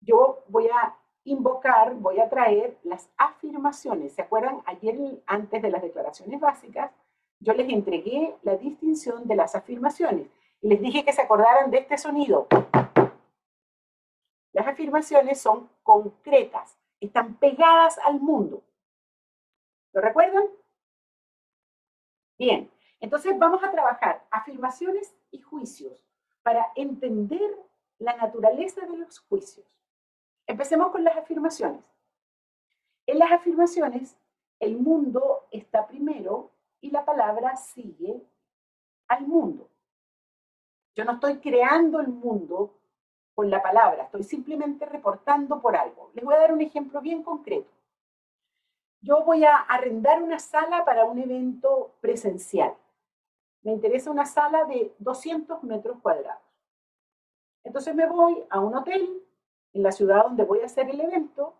yo 0.00 0.44
voy 0.48 0.68
a 0.68 0.96
invocar, 1.24 1.94
voy 1.94 2.20
a 2.20 2.28
traer 2.28 2.78
las 2.82 3.08
afirmaciones. 3.16 4.12
¿Se 4.12 4.22
acuerdan? 4.22 4.62
Ayer, 4.66 4.96
antes 5.26 5.62
de 5.62 5.70
las 5.70 5.82
declaraciones 5.82 6.40
básicas, 6.40 6.92
yo 7.40 7.52
les 7.54 7.68
entregué 7.68 8.36
la 8.42 8.56
distinción 8.56 9.26
de 9.26 9.36
las 9.36 9.54
afirmaciones 9.54 10.28
y 10.60 10.68
les 10.68 10.80
dije 10.80 11.04
que 11.04 11.12
se 11.12 11.22
acordaran 11.22 11.70
de 11.70 11.78
este 11.78 11.98
sonido. 11.98 12.46
Las 14.52 14.66
afirmaciones 14.66 15.40
son 15.40 15.68
concretas, 15.82 16.78
están 17.00 17.34
pegadas 17.36 17.98
al 17.98 18.20
mundo. 18.20 18.62
¿Lo 19.92 20.00
recuerdan? 20.00 20.44
Bien, 22.38 22.70
entonces 23.00 23.36
vamos 23.38 23.62
a 23.64 23.70
trabajar 23.70 24.24
afirmaciones 24.30 25.14
y 25.32 25.40
juicios 25.40 26.06
para 26.44 26.68
entender 26.76 27.50
la 27.98 28.16
naturaleza 28.16 28.82
de 28.86 28.96
los 28.96 29.18
juicios. 29.18 29.66
Empecemos 30.46 30.92
con 30.92 31.02
las 31.02 31.16
afirmaciones. 31.16 31.84
En 33.06 33.18
las 33.18 33.32
afirmaciones, 33.32 34.16
el 34.60 34.76
mundo 34.76 35.48
está 35.50 35.86
primero 35.88 36.52
y 36.80 36.90
la 36.90 37.04
palabra 37.04 37.56
sigue 37.56 38.22
al 39.08 39.26
mundo. 39.26 39.68
Yo 40.94 41.04
no 41.04 41.12
estoy 41.12 41.38
creando 41.38 42.00
el 42.00 42.08
mundo 42.08 42.78
con 43.34 43.50
la 43.50 43.62
palabra, 43.62 44.04
estoy 44.04 44.24
simplemente 44.24 44.84
reportando 44.86 45.60
por 45.60 45.74
algo. 45.74 46.10
Les 46.14 46.24
voy 46.24 46.34
a 46.34 46.38
dar 46.38 46.52
un 46.52 46.60
ejemplo 46.60 47.00
bien 47.00 47.22
concreto. 47.22 47.72
Yo 49.00 49.24
voy 49.24 49.44
a 49.44 49.56
arrendar 49.56 50.22
una 50.22 50.38
sala 50.38 50.84
para 50.84 51.04
un 51.06 51.18
evento 51.18 51.94
presencial. 52.00 52.74
Me 53.62 53.72
interesa 53.72 54.10
una 54.10 54.26
sala 54.26 54.64
de 54.64 54.94
200 54.98 55.62
metros 55.62 55.98
cuadrados. 56.00 56.42
Entonces 57.64 57.94
me 57.94 58.06
voy 58.06 58.42
a 58.50 58.60
un 58.60 58.74
hotel 58.74 59.22
en 59.72 59.82
la 59.82 59.92
ciudad 59.92 60.24
donde 60.24 60.44
voy 60.44 60.60
a 60.60 60.66
hacer 60.66 60.90
el 60.90 61.00
evento 61.00 61.54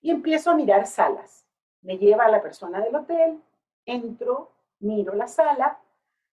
y 0.00 0.10
empiezo 0.10 0.50
a 0.50 0.54
mirar 0.54 0.86
salas. 0.86 1.44
Me 1.82 1.98
lleva 1.98 2.24
a 2.24 2.30
la 2.30 2.42
persona 2.42 2.80
del 2.80 2.94
hotel, 2.94 3.42
entro, 3.84 4.52
miro 4.80 5.14
la 5.14 5.26
sala, 5.26 5.78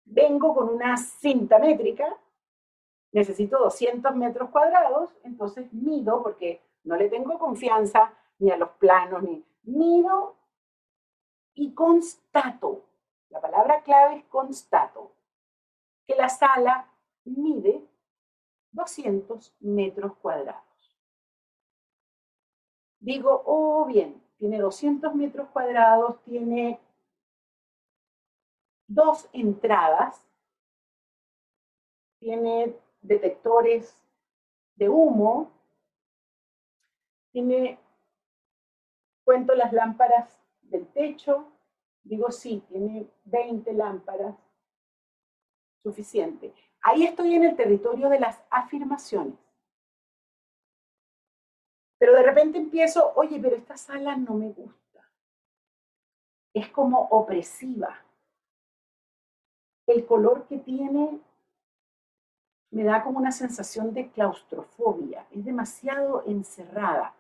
vengo 0.06 0.54
con 0.56 0.70
una 0.70 0.98
cinta 0.98 1.60
métrica, 1.60 2.18
necesito 3.12 3.60
200 3.60 4.16
metros 4.16 4.50
cuadrados, 4.50 5.12
entonces 5.24 5.72
mido, 5.74 6.24
porque 6.24 6.62
no 6.84 6.96
le 6.96 7.10
tengo 7.10 7.38
confianza 7.38 8.14
ni 8.40 8.52
a 8.52 8.58
los 8.58 8.70
planos, 8.72 9.22
ni 9.24 9.44
mido 9.64 10.36
y 11.54 11.74
constato. 11.74 12.84
La 13.32 13.40
palabra 13.42 13.82
clave 13.82 14.18
es 14.18 14.26
constato. 14.26 15.12
que 16.06 16.16
la 16.16 16.28
sala 16.28 16.92
mide 17.24 17.88
200 18.72 19.56
metros 19.62 20.18
cuadrados. 20.18 20.64
Digo, 23.00 23.44
oh 23.46 23.86
bien, 23.86 24.22
tiene 24.38 24.60
200 24.60 25.16
metros 25.16 25.48
cuadrados, 25.50 26.22
tiene 26.24 26.80
dos 28.88 29.30
entradas, 29.32 30.28
tiene 32.20 32.76
detectores 33.02 33.96
de 34.76 34.90
humo, 34.90 35.52
tiene, 37.32 37.80
cuento 39.24 39.56
las 39.56 39.72
lámparas 39.72 40.38
del 40.64 40.88
techo, 40.88 41.48
digo 42.04 42.32
sí, 42.32 42.64
tiene 42.68 43.08
20 43.26 43.74
lámparas, 43.74 44.36
suficiente. 45.84 46.54
Ahí 46.82 47.04
estoy 47.04 47.36
en 47.36 47.44
el 47.44 47.56
territorio 47.56 48.10
de 48.10 48.20
las 48.20 48.42
afirmaciones. 48.50 49.36
Pero 52.00 52.14
de 52.14 52.24
repente 52.24 52.58
empiezo, 52.58 53.14
oye, 53.16 53.40
pero 53.40 53.56
esta 53.56 53.78
sala 53.78 54.16
no 54.16 54.34
me 54.34 54.50
gusta. 54.50 55.08
Es 56.54 56.70
como 56.70 57.00
opresiva. 57.12 58.04
El 59.86 60.06
color 60.06 60.48
que 60.48 60.58
tiene 60.58 61.20
me 62.72 62.84
da 62.84 63.04
como 63.04 63.20
una 63.20 63.32
sensación 63.32 63.94
de 63.94 64.10
claustrofobia. 64.10 65.28
Es 65.32 65.46
demasiado 65.46 66.24
encerrada. 66.26 67.14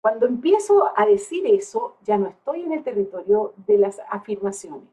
Cuando 0.00 0.26
empiezo 0.26 0.90
a 0.96 1.04
decir 1.04 1.46
eso, 1.46 1.96
ya 2.02 2.16
no 2.16 2.28
estoy 2.28 2.62
en 2.62 2.72
el 2.72 2.82
territorio 2.82 3.52
de 3.66 3.78
las 3.78 4.00
afirmaciones. 4.08 4.88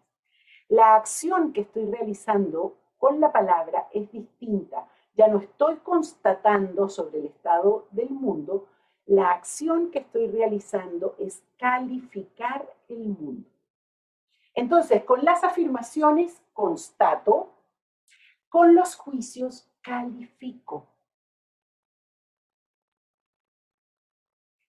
La 0.68 0.96
acción 0.96 1.54
que 1.54 1.62
estoy 1.62 1.86
realizando 1.86 2.76
con 2.98 3.22
la 3.22 3.32
palabra 3.32 3.88
es 3.94 4.12
distinta. 4.12 4.88
Ya 5.16 5.28
no 5.28 5.40
estoy 5.40 5.78
constatando 5.78 6.90
sobre 6.90 7.20
el 7.20 7.26
estado 7.28 7.88
del 7.92 8.10
mundo, 8.10 8.68
la 9.06 9.32
acción 9.32 9.90
que 9.90 10.00
estoy 10.00 10.28
realizando 10.28 11.16
es 11.18 11.42
calificar 11.58 12.70
el 12.90 13.08
mundo. 13.08 13.50
Entonces, 14.54 15.06
con 15.06 15.24
las 15.24 15.46
afirmaciones 15.46 16.42
constato, 16.52 17.54
con 18.50 18.76
los 18.76 18.96
juicios 18.96 19.70
califico. 19.82 20.88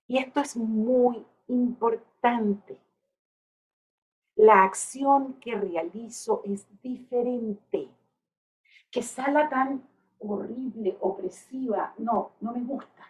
Y 0.09 0.19
esto 0.19 0.41
es 0.41 0.57
muy 0.57 1.25
importante. 1.49 2.81
La 4.35 4.65
acción 4.65 5.35
que 5.35 5.55
realizo 5.55 6.43
es 6.45 6.67
diferente 6.83 7.89
que 8.91 9.03
sala 9.03 9.51
tan 9.51 9.87
horrible, 10.19 10.97
opresiva, 11.01 11.93
no, 11.99 12.33
no 12.41 12.53
me 12.53 12.61
gusta. 12.61 13.07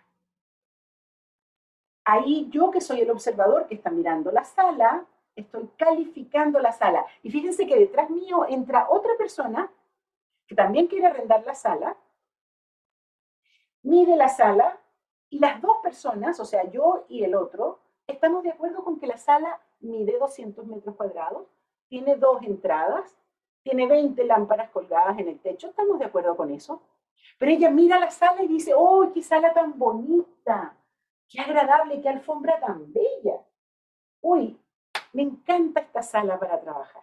Ahí 2.04 2.48
yo 2.50 2.70
que 2.70 2.80
soy 2.80 3.02
el 3.02 3.10
observador 3.10 3.68
que 3.68 3.76
está 3.76 3.90
mirando 3.90 4.32
la 4.32 4.42
sala, 4.42 5.06
estoy 5.36 5.70
calificando 5.76 6.58
la 6.58 6.72
sala. 6.72 7.06
Y 7.22 7.30
fíjense 7.30 7.66
que 7.66 7.78
detrás 7.78 8.10
mío 8.10 8.44
entra 8.48 8.88
otra 8.90 9.12
persona 9.16 9.70
que 10.48 10.56
también 10.56 10.88
quiere 10.88 11.06
arrendar 11.06 11.44
la 11.46 11.54
sala, 11.54 11.96
mide 13.82 14.16
la 14.16 14.28
sala 14.28 14.80
y 15.30 15.38
las 15.38 15.60
dos 15.60 15.78
personas, 15.82 16.40
o 16.40 16.44
sea, 16.44 16.68
yo 16.70 17.04
y 17.08 17.24
el 17.24 17.34
otro, 17.34 17.80
estamos 18.06 18.42
de 18.42 18.50
acuerdo 18.50 18.82
con 18.82 18.98
que 18.98 19.06
la 19.06 19.16
sala 19.16 19.60
mide 19.80 20.18
200 20.18 20.66
metros 20.66 20.96
cuadrados, 20.96 21.46
tiene 21.88 22.16
dos 22.16 22.42
entradas, 22.42 23.16
tiene 23.62 23.86
20 23.86 24.24
lámparas 24.24 24.70
colgadas 24.70 25.18
en 25.18 25.28
el 25.28 25.38
techo, 25.40 25.68
¿estamos 25.68 25.98
de 25.98 26.06
acuerdo 26.06 26.36
con 26.36 26.50
eso? 26.50 26.82
Pero 27.38 27.52
ella 27.52 27.70
mira 27.70 27.98
la 27.98 28.10
sala 28.10 28.42
y 28.42 28.48
dice, 28.48 28.72
¡oh, 28.74 29.10
qué 29.12 29.22
sala 29.22 29.52
tan 29.52 29.78
bonita! 29.78 30.74
¡Qué 31.28 31.40
agradable, 31.40 32.00
qué 32.00 32.08
alfombra 32.08 32.58
tan 32.58 32.92
bella! 32.92 33.44
Uy, 34.22 34.58
me 35.12 35.22
encanta 35.22 35.80
esta 35.80 36.02
sala 36.02 36.38
para 36.38 36.60
trabajar. 36.60 37.02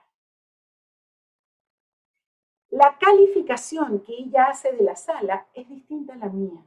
La 2.69 2.97
calificación 2.97 4.01
que 4.01 4.13
ella 4.13 4.45
hace 4.45 4.73
de 4.73 4.83
la 4.83 4.95
sala 4.95 5.47
es 5.53 5.69
distinta 5.69 6.13
a 6.13 6.17
la 6.17 6.27
mía. 6.27 6.61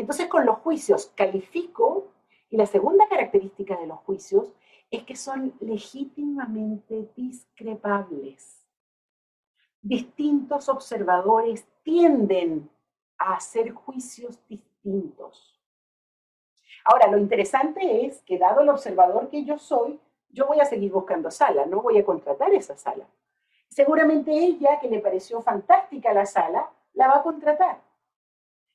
Entonces, 0.00 0.28
con 0.28 0.46
los 0.46 0.58
juicios 0.58 1.12
califico, 1.16 2.12
y 2.50 2.56
la 2.56 2.66
segunda 2.66 3.08
característica 3.08 3.76
de 3.76 3.88
los 3.88 3.98
juicios 4.00 4.52
es 4.92 5.02
que 5.02 5.16
son 5.16 5.54
legítimamente 5.60 7.10
discrepables. 7.16 8.64
Distintos 9.82 10.68
observadores 10.68 11.66
tienden 11.82 12.70
a 13.18 13.34
hacer 13.34 13.72
juicios 13.72 14.38
distintos. 14.48 15.60
Ahora, 16.84 17.08
lo 17.08 17.18
interesante 17.18 18.06
es 18.06 18.22
que 18.22 18.38
dado 18.38 18.60
el 18.60 18.68
observador 18.68 19.28
que 19.28 19.44
yo 19.44 19.58
soy, 19.58 20.00
yo 20.30 20.46
voy 20.46 20.60
a 20.60 20.64
seguir 20.64 20.92
buscando 20.92 21.28
sala, 21.30 21.66
no 21.66 21.82
voy 21.82 21.98
a 21.98 22.04
contratar 22.04 22.54
esa 22.54 22.76
sala. 22.76 23.04
Seguramente 23.68 24.30
ella, 24.30 24.78
que 24.80 24.88
le 24.88 25.00
pareció 25.00 25.42
fantástica 25.42 26.12
la 26.12 26.24
sala, 26.24 26.70
la 26.94 27.08
va 27.08 27.16
a 27.16 27.22
contratar. 27.24 27.87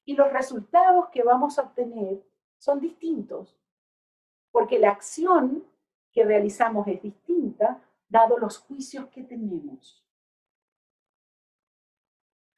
Y 0.06 0.16
los 0.16 0.32
resultados 0.32 1.10
que 1.10 1.24
vamos 1.24 1.58
a 1.58 1.64
obtener 1.64 2.22
son 2.58 2.80
distintos, 2.80 3.56
porque 4.52 4.80
la 4.80 4.92
acción 4.92 5.66
que 6.12 6.24
realizamos 6.24 6.88
es 6.88 7.02
distinta, 7.02 7.82
dado 8.08 8.38
los 8.38 8.60
juicios 8.60 9.08
que 9.08 9.24
tenemos. 9.24 10.04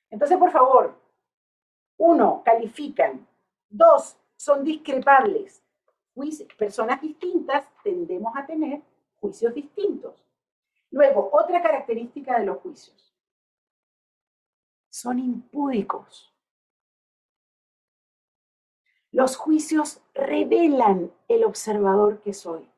Entonces, 0.09 0.37
por 0.37 0.51
favor, 0.51 0.99
uno, 1.97 2.41
califican. 2.43 3.27
Dos, 3.69 4.17
son 4.35 4.63
discrepables. 4.63 5.63
Personas 6.57 7.01
distintas 7.01 7.65
tendemos 7.83 8.33
a 8.35 8.45
tener 8.45 8.81
juicios 9.19 9.53
distintos. 9.53 10.23
Luego, 10.91 11.29
otra 11.33 11.61
característica 11.61 12.39
de 12.39 12.45
los 12.45 12.59
juicios. 12.59 13.13
Son 14.89 15.19
impúdicos. 15.19 16.34
Los 19.15 19.37
juicios 19.37 20.01
revelan 20.13 21.09
el 21.29 21.45
observador 21.45 22.21
que 22.21 22.33
soy 22.33 22.69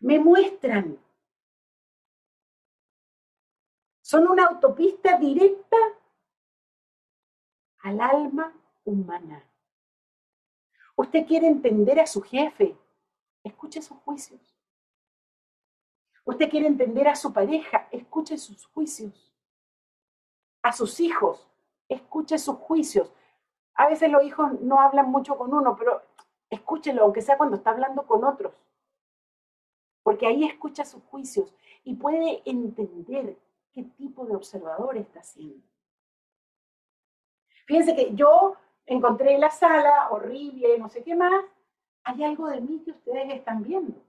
me 0.00 0.18
muestran. 0.18 0.98
Son 4.02 4.26
una 4.28 4.46
autopista 4.46 5.18
directa 5.18 5.76
al 7.78 8.00
alma 8.00 8.52
humana. 8.84 9.42
Usted 10.96 11.26
quiere 11.26 11.48
entender 11.48 12.00
a 12.00 12.06
su 12.06 12.22
jefe, 12.22 12.76
escuche 13.42 13.82
sus 13.82 13.98
juicios. 13.98 14.40
Usted 16.24 16.50
quiere 16.50 16.66
entender 16.66 17.08
a 17.08 17.16
su 17.16 17.32
pareja, 17.32 17.88
escuche 17.90 18.38
sus 18.38 18.66
juicios. 18.66 19.32
A 20.62 20.72
sus 20.72 20.98
hijos, 21.00 21.48
escuche 21.88 22.38
sus 22.38 22.56
juicios. 22.56 23.10
A 23.76 23.88
veces 23.88 24.10
los 24.10 24.22
hijos 24.24 24.60
no 24.60 24.80
hablan 24.80 25.10
mucho 25.10 25.36
con 25.36 25.52
uno, 25.52 25.76
pero 25.76 26.02
escúchelo, 26.50 27.02
aunque 27.02 27.22
sea 27.22 27.36
cuando 27.36 27.56
está 27.56 27.70
hablando 27.70 28.06
con 28.06 28.24
otros 28.24 28.52
porque 30.06 30.24
ahí 30.24 30.44
escucha 30.44 30.84
sus 30.84 31.02
juicios 31.02 31.52
y 31.82 31.96
puede 31.96 32.40
entender 32.44 33.36
qué 33.72 33.82
tipo 33.82 34.24
de 34.24 34.36
observador 34.36 34.96
está 34.96 35.20
siendo. 35.24 35.66
Fíjense 37.66 37.96
que 37.96 38.14
yo 38.14 38.54
encontré 38.86 39.36
la 39.36 39.50
sala 39.50 40.08
horrible, 40.12 40.78
no 40.78 40.88
sé 40.88 41.02
qué 41.02 41.16
más, 41.16 41.44
hay 42.04 42.22
algo 42.22 42.46
de 42.46 42.60
mí 42.60 42.84
que 42.84 42.92
ustedes 42.92 43.34
están 43.34 43.64
viendo. 43.64 44.00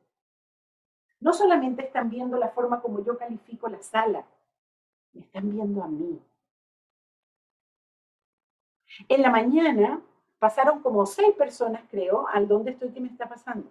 No 1.19 1.33
solamente 1.33 1.83
están 1.83 2.11
viendo 2.11 2.37
la 2.37 2.49
forma 2.49 2.79
como 2.79 3.03
yo 3.03 3.17
califico 3.17 3.67
la 3.67 3.81
sala, 3.81 4.23
me 5.13 5.21
están 5.21 5.49
viendo 5.49 5.81
a 5.81 5.87
mí. 5.87 6.21
En 9.07 9.21
la 9.21 9.29
mañana 9.29 10.01
pasaron 10.39 10.81
como 10.81 11.05
seis 11.05 11.33
personas, 11.35 11.83
creo, 11.89 12.27
al 12.27 12.47
dónde 12.47 12.71
estoy, 12.71 12.91
qué 12.91 13.01
me 13.01 13.09
está 13.09 13.27
pasando 13.27 13.69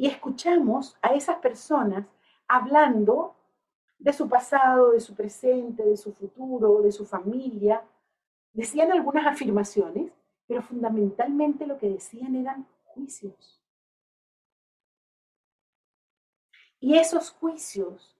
y 0.00 0.06
escuchamos 0.06 0.96
a 1.02 1.08
esas 1.08 1.36
personas 1.40 2.06
hablando 2.48 3.36
de 3.98 4.14
su 4.14 4.30
pasado, 4.30 4.92
de 4.92 5.00
su 5.00 5.14
presente, 5.14 5.84
de 5.84 5.98
su 5.98 6.14
futuro, 6.14 6.80
de 6.80 6.90
su 6.90 7.04
familia. 7.04 7.84
Decían 8.54 8.92
algunas 8.92 9.26
afirmaciones, 9.26 10.10
pero 10.46 10.62
fundamentalmente 10.62 11.66
lo 11.66 11.76
que 11.76 11.90
decían 11.90 12.34
eran 12.34 12.66
juicios. 12.86 13.60
Y 16.80 16.96
esos 16.96 17.32
juicios 17.32 18.16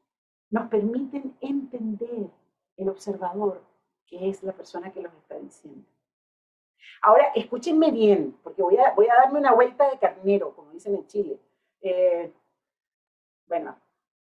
nos 0.50 0.68
permiten 0.68 1.34
entender 1.40 2.28
el 2.76 2.88
observador, 2.90 3.62
que 4.10 4.28
es 4.28 4.42
la 4.42 4.52
persona 4.52 4.92
que 4.92 5.00
los 5.00 5.14
está 5.14 5.38
diciendo. 5.38 5.86
Ahora, 7.02 7.32
escúchenme 7.34 7.90
bien, 7.92 8.36
porque 8.42 8.60
voy 8.60 8.76
a, 8.76 8.92
voy 8.92 9.06
a 9.08 9.14
darme 9.14 9.38
una 9.38 9.54
vuelta 9.54 9.88
de 9.88 9.98
carnero, 9.98 10.54
como 10.54 10.72
dicen 10.72 10.96
en 10.96 11.06
Chile. 11.06 11.40
Eh, 11.80 12.32
bueno, 13.46 13.78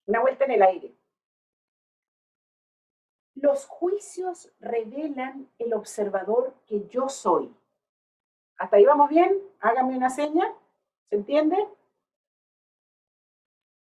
una 0.07 0.21
vuelta 0.21 0.45
en 0.45 0.53
el 0.53 0.63
aire. 0.63 0.95
Los 3.35 3.67
juicios 3.67 4.51
revelan 4.61 5.51
el 5.59 5.75
observador 5.75 6.55
que 6.67 6.87
yo 6.89 7.09
soy. 7.09 7.55
¿Hasta 8.57 8.77
ahí 8.77 8.85
vamos 8.85 9.09
bien? 9.11 9.37
Hágame 9.61 9.97
una 9.97 10.11
seña. 10.11 10.53
¿Se 11.09 11.17
entiende? 11.17 11.57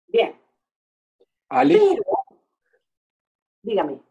Bien. 0.07 0.39
Ale. 1.47 1.79
dígame. 3.61 4.10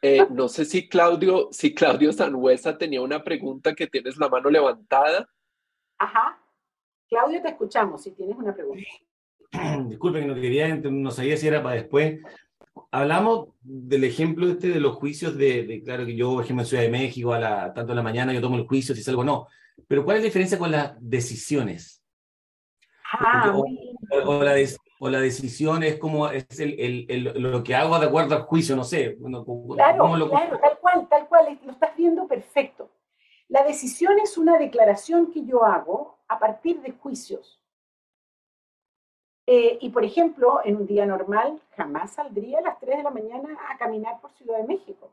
Eh, 0.00 0.26
no 0.30 0.48
sé 0.48 0.64
si 0.64 0.88
Claudio, 0.88 1.48
si 1.50 1.74
Claudio 1.74 2.12
Sanhuesa 2.12 2.78
tenía 2.78 3.02
una 3.02 3.22
pregunta 3.24 3.74
que 3.74 3.86
tienes 3.86 4.16
la 4.16 4.28
mano 4.28 4.48
levantada. 4.50 5.28
Ajá. 5.98 6.40
Claudio, 7.08 7.42
te 7.42 7.48
escuchamos 7.48 8.02
si 8.02 8.12
tienes 8.12 8.36
una 8.36 8.54
pregunta. 8.54 8.84
Disculpe 9.88 10.20
que 10.20 10.26
no 10.26 10.34
quería, 10.34 10.76
no 10.76 11.10
sabía 11.10 11.36
si 11.36 11.48
era 11.48 11.62
para 11.62 11.76
después. 11.76 12.20
Hablamos 12.92 13.48
del 13.60 14.04
ejemplo 14.04 14.48
este 14.48 14.68
de 14.68 14.80
los 14.80 14.96
juicios 14.96 15.36
de, 15.36 15.82
claro 15.84 16.06
que 16.06 16.14
yo, 16.14 16.34
por 16.34 16.44
ejemplo, 16.44 16.62
en 16.62 16.68
Ciudad 16.68 16.82
de 16.84 16.90
México, 16.90 17.32
a 17.32 17.40
la, 17.40 17.74
tanto 17.74 17.92
en 17.92 17.96
la 17.96 18.02
mañana 18.02 18.32
yo 18.32 18.40
tomo 18.40 18.56
el 18.56 18.66
juicio, 18.66 18.94
si 18.94 19.02
salgo 19.02 19.22
o 19.22 19.24
no. 19.24 19.48
Pero 19.88 20.04
¿cuál 20.04 20.18
es 20.18 20.22
la 20.22 20.26
diferencia 20.26 20.58
con 20.58 20.70
las 20.70 20.94
decisiones? 21.00 22.02
Ah, 23.10 23.52
o, 23.54 23.64
la 24.44 24.54
o, 25.00 25.08
la 25.08 25.20
decisión 25.20 25.82
es 25.82 25.98
como 25.98 26.28
es 26.28 26.46
el, 26.60 27.06
el, 27.08 27.42
lo 27.42 27.62
que 27.62 27.74
hago 27.74 27.98
de 27.98 28.06
acuerdo 28.06 28.34
al 28.36 28.42
juicio, 28.42 28.76
no 28.76 28.84
sé. 28.84 29.16
claro, 29.74 30.28
claro, 30.28 30.58
tal 30.58 30.78
cual, 30.78 31.08
tal 31.08 31.28
cual, 31.28 31.58
lo 31.64 31.72
estás 31.72 31.96
viendo 31.96 32.26
perfecto. 32.26 32.90
La 33.48 33.64
decisión 33.64 34.18
es 34.18 34.36
una 34.36 34.58
declaración 34.58 35.32
que 35.32 35.44
yo 35.44 35.64
hago 35.64 36.18
a 36.28 36.38
partir 36.38 36.82
de 36.82 36.92
juicios. 36.92 37.62
Eh, 39.46 39.78
y 39.80 39.88
por 39.88 40.04
ejemplo, 40.04 40.60
en 40.62 40.76
un 40.76 40.86
día 40.86 41.06
normal 41.06 41.58
jamás 41.74 42.12
saldría 42.12 42.58
a 42.58 42.62
las 42.62 42.78
3 42.78 42.98
de 42.98 43.02
la 43.02 43.10
mañana 43.10 43.48
a 43.70 43.78
caminar 43.78 44.20
por 44.20 44.30
Ciudad 44.32 44.58
de 44.58 44.66
México. 44.66 45.10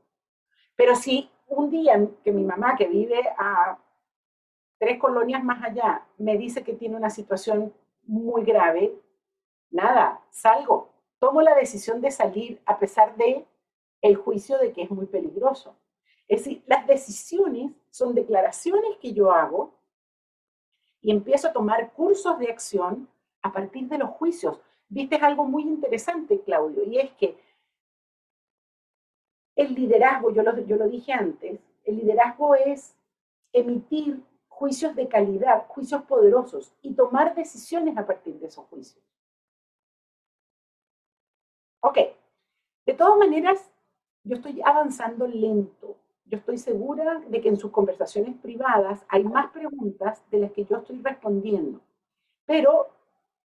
Pero 0.76 0.98
si 0.98 1.30
un 1.48 1.70
día 1.70 2.06
que 2.22 2.34
mi 2.34 2.44
mamá, 2.44 2.76
que 2.76 2.88
vive 2.88 3.22
a 3.38 3.78
tres 4.78 5.00
colonias 5.00 5.42
más 5.42 5.64
allá, 5.64 6.06
me 6.18 6.38
dice 6.38 6.64
que 6.64 6.74
tiene 6.74 6.98
una 6.98 7.10
situación 7.10 7.74
muy 8.06 8.44
grave, 8.44 8.94
nada, 9.70 10.22
salgo. 10.30 10.94
Tomo 11.20 11.42
la 11.42 11.56
decisión 11.56 12.02
de 12.02 12.12
salir 12.12 12.62
a 12.66 12.78
pesar 12.78 13.16
de 13.16 13.46
el 14.02 14.16
juicio 14.16 14.58
de 14.58 14.72
que 14.72 14.84
es 14.84 14.92
muy 14.92 15.06
peligroso. 15.06 15.76
Es 16.28 16.44
decir, 16.44 16.64
las 16.68 16.86
decisiones 16.88 17.72
son 17.90 18.16
declaraciones 18.16 18.98
que 18.98 19.14
yo 19.14 19.32
hago 19.32 19.74
y 21.02 21.12
empiezo 21.12 21.48
a 21.48 21.54
tomar 21.54 21.94
cursos 21.94 22.38
de 22.40 22.50
acción 22.50 23.08
a 23.42 23.52
partir 23.54 23.88
de 23.88 23.98
los 23.98 24.10
juicios. 24.10 24.60
Viste 24.88 25.16
algo 25.18 25.46
muy 25.46 25.64
interesante, 25.64 26.42
Claudio, 26.42 26.84
y 26.84 27.00
es 27.00 27.12
que 27.14 27.38
el 29.56 29.74
liderazgo, 29.74 30.32
yo 30.32 30.44
lo, 30.44 30.58
yo 30.66 30.76
lo 30.76 30.88
dije 30.90 31.14
antes, 31.14 31.60
el 31.84 31.98
liderazgo 31.98 32.56
es 32.56 32.96
emitir 33.54 34.22
juicios 34.56 34.96
de 34.96 35.10
calidad, 35.10 35.68
juicios 35.68 36.04
poderosos 36.04 36.74
y 36.82 36.94
tomar 36.94 37.36
decisiones 37.36 37.98
a 37.98 38.06
partir 38.06 38.40
de 38.40 38.48
esos 38.48 38.66
juicios. 38.68 39.04
Ok, 41.82 41.98
de 42.86 42.94
todas 42.94 43.18
maneras, 43.18 43.70
yo 44.24 44.38
estoy 44.38 44.62
avanzando 44.64 45.28
lento. 45.28 45.98
Yo 46.26 46.38
estoy 46.38 46.58
segura 46.58 47.22
de 47.28 47.42
que 47.42 47.50
en 47.50 47.58
sus 47.58 47.70
conversaciones 47.70 48.36
privadas 48.38 49.06
hay 49.10 49.24
más 49.24 49.52
preguntas 49.52 50.24
de 50.32 50.40
las 50.40 50.52
que 50.52 50.64
yo 50.66 50.78
estoy 50.78 51.02
respondiendo. 51.02 51.82
Pero 52.46 52.88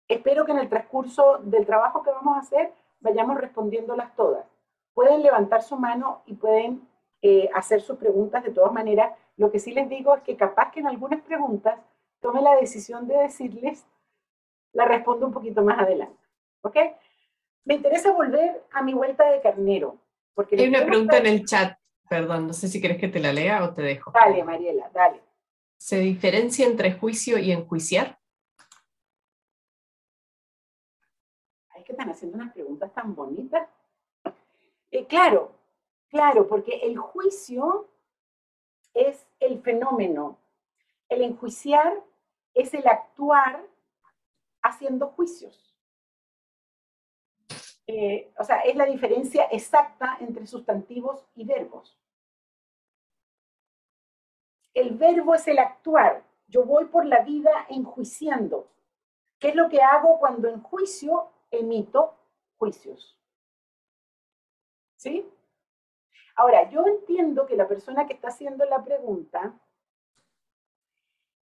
espero 0.09 0.47
que 0.47 0.53
en 0.53 0.59
el 0.59 0.69
transcurso 0.69 1.38
del 1.43 1.67
trabajo 1.67 2.03
que 2.03 2.11
vamos 2.11 2.37
a 2.37 2.41
hacer 2.41 2.73
vayamos 3.01 3.38
respondiéndolas 3.38 4.15
todas. 4.15 4.47
Pueden 4.95 5.23
levantar 5.23 5.62
su 5.62 5.77
mano 5.77 6.23
y 6.27 6.35
pueden 6.35 6.88
eh, 7.23 7.51
hacer 7.55 7.83
sus 7.83 7.99
preguntas 7.99 8.45
de 8.45 8.51
todas 8.51 8.73
maneras. 8.73 9.12
Lo 9.37 9.51
que 9.51 9.59
sí 9.59 9.73
les 9.73 9.88
digo 9.88 10.14
es 10.16 10.23
que 10.23 10.37
capaz 10.37 10.71
que 10.71 10.81
en 10.81 10.87
algunas 10.87 11.23
preguntas 11.23 11.79
tome 12.21 12.42
la 12.42 12.57
decisión 12.57 13.09
de 13.09 13.16
decirles, 13.16 13.85
la 14.73 14.85
respondo 14.85 15.27
un 15.27 15.33
poquito 15.33 15.62
más 15.62 15.79
adelante. 15.79 16.18
¿Ok? 16.62 16.77
Me 17.64 17.75
interesa 17.75 18.12
volver 18.12 18.64
a 18.73 18.83
mi 18.83 18.95
vuelta 18.95 19.31
de 19.31 19.40
carnero. 19.40 19.99
Porque 20.35 20.57
Hay 20.57 20.68
una 20.68 20.85
pregunta 20.85 21.18
en 21.18 21.27
el 21.27 21.45
chat, 21.45 21.79
perdón, 22.09 22.47
no 22.47 22.53
sé 22.53 22.68
si 22.68 22.81
quieres 22.81 22.99
que 22.99 23.09
te 23.09 23.21
la 23.21 23.33
lea 23.33 23.64
o 23.64 23.75
te 23.75 23.83
dejo. 23.83 24.11
Dale, 24.12 24.42
Mariela, 24.45 24.90
dale. 24.92 25.21
¿Se 25.77 25.99
diferencia 25.99 26.66
entre 26.66 26.92
juicio 26.92 27.38
y 27.38 27.53
enjuiciar? 27.53 28.18
Ay, 31.71 31.85
que 31.85 31.92
están 31.92 32.11
haciendo 32.11 32.37
unas 32.37 32.53
preguntas 32.53 32.92
tan 32.95 33.14
bonitas. 33.14 33.68
Eh, 34.90 35.07
claro, 35.07 35.53
claro, 36.09 36.47
porque 36.49 36.81
el 36.83 36.97
juicio 36.99 37.88
es 38.95 39.27
el 39.41 39.61
fenómeno. 39.63 40.39
El 41.09 41.23
enjuiciar 41.23 41.93
es 42.55 42.75
el 42.75 42.87
actuar 42.87 43.65
haciendo 44.63 45.09
juicios. 45.09 45.75
Eh, 47.87 48.33
o 48.39 48.45
sea, 48.45 48.61
es 48.61 48.77
la 48.77 48.87
diferencia 48.87 49.45
exacta 49.51 50.17
entre 50.21 50.47
sustantivos 50.47 51.27
y 51.35 51.45
verbos. 51.45 51.99
El 54.73 54.97
verbo 54.97 55.35
es 55.35 55.47
el 55.49 55.59
actuar. 55.59 56.25
Yo 56.47 56.65
voy 56.65 56.87
por 56.87 57.05
la 57.05 57.21
vida 57.21 57.51
enjuiciando. 57.69 58.69
¿Qué 59.39 59.49
es 59.49 59.55
lo 59.55 59.69
que 59.69 59.83
hago 59.83 60.19
cuando 60.19 60.49
en 60.49 60.63
juicio 60.63 61.31
emito 61.51 62.15
juicios? 62.57 63.19
¿Sí? 64.97 65.29
Ahora, 66.37 66.68
yo 66.71 66.87
entiendo 66.87 67.47
que 67.47 67.57
la 67.57 67.68
persona 67.68 68.07
que 68.07 68.14
está 68.14 68.29
haciendo 68.29 68.64
la 68.64 68.83
pregunta 68.83 69.55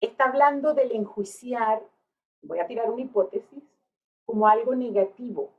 está 0.01 0.25
hablando 0.25 0.73
del 0.73 0.91
enjuiciar, 0.91 1.81
voy 2.41 2.59
a 2.59 2.67
tirar 2.67 2.89
una 2.89 3.01
hipótesis, 3.01 3.63
como 4.25 4.47
algo 4.47 4.75
negativo. 4.75 5.51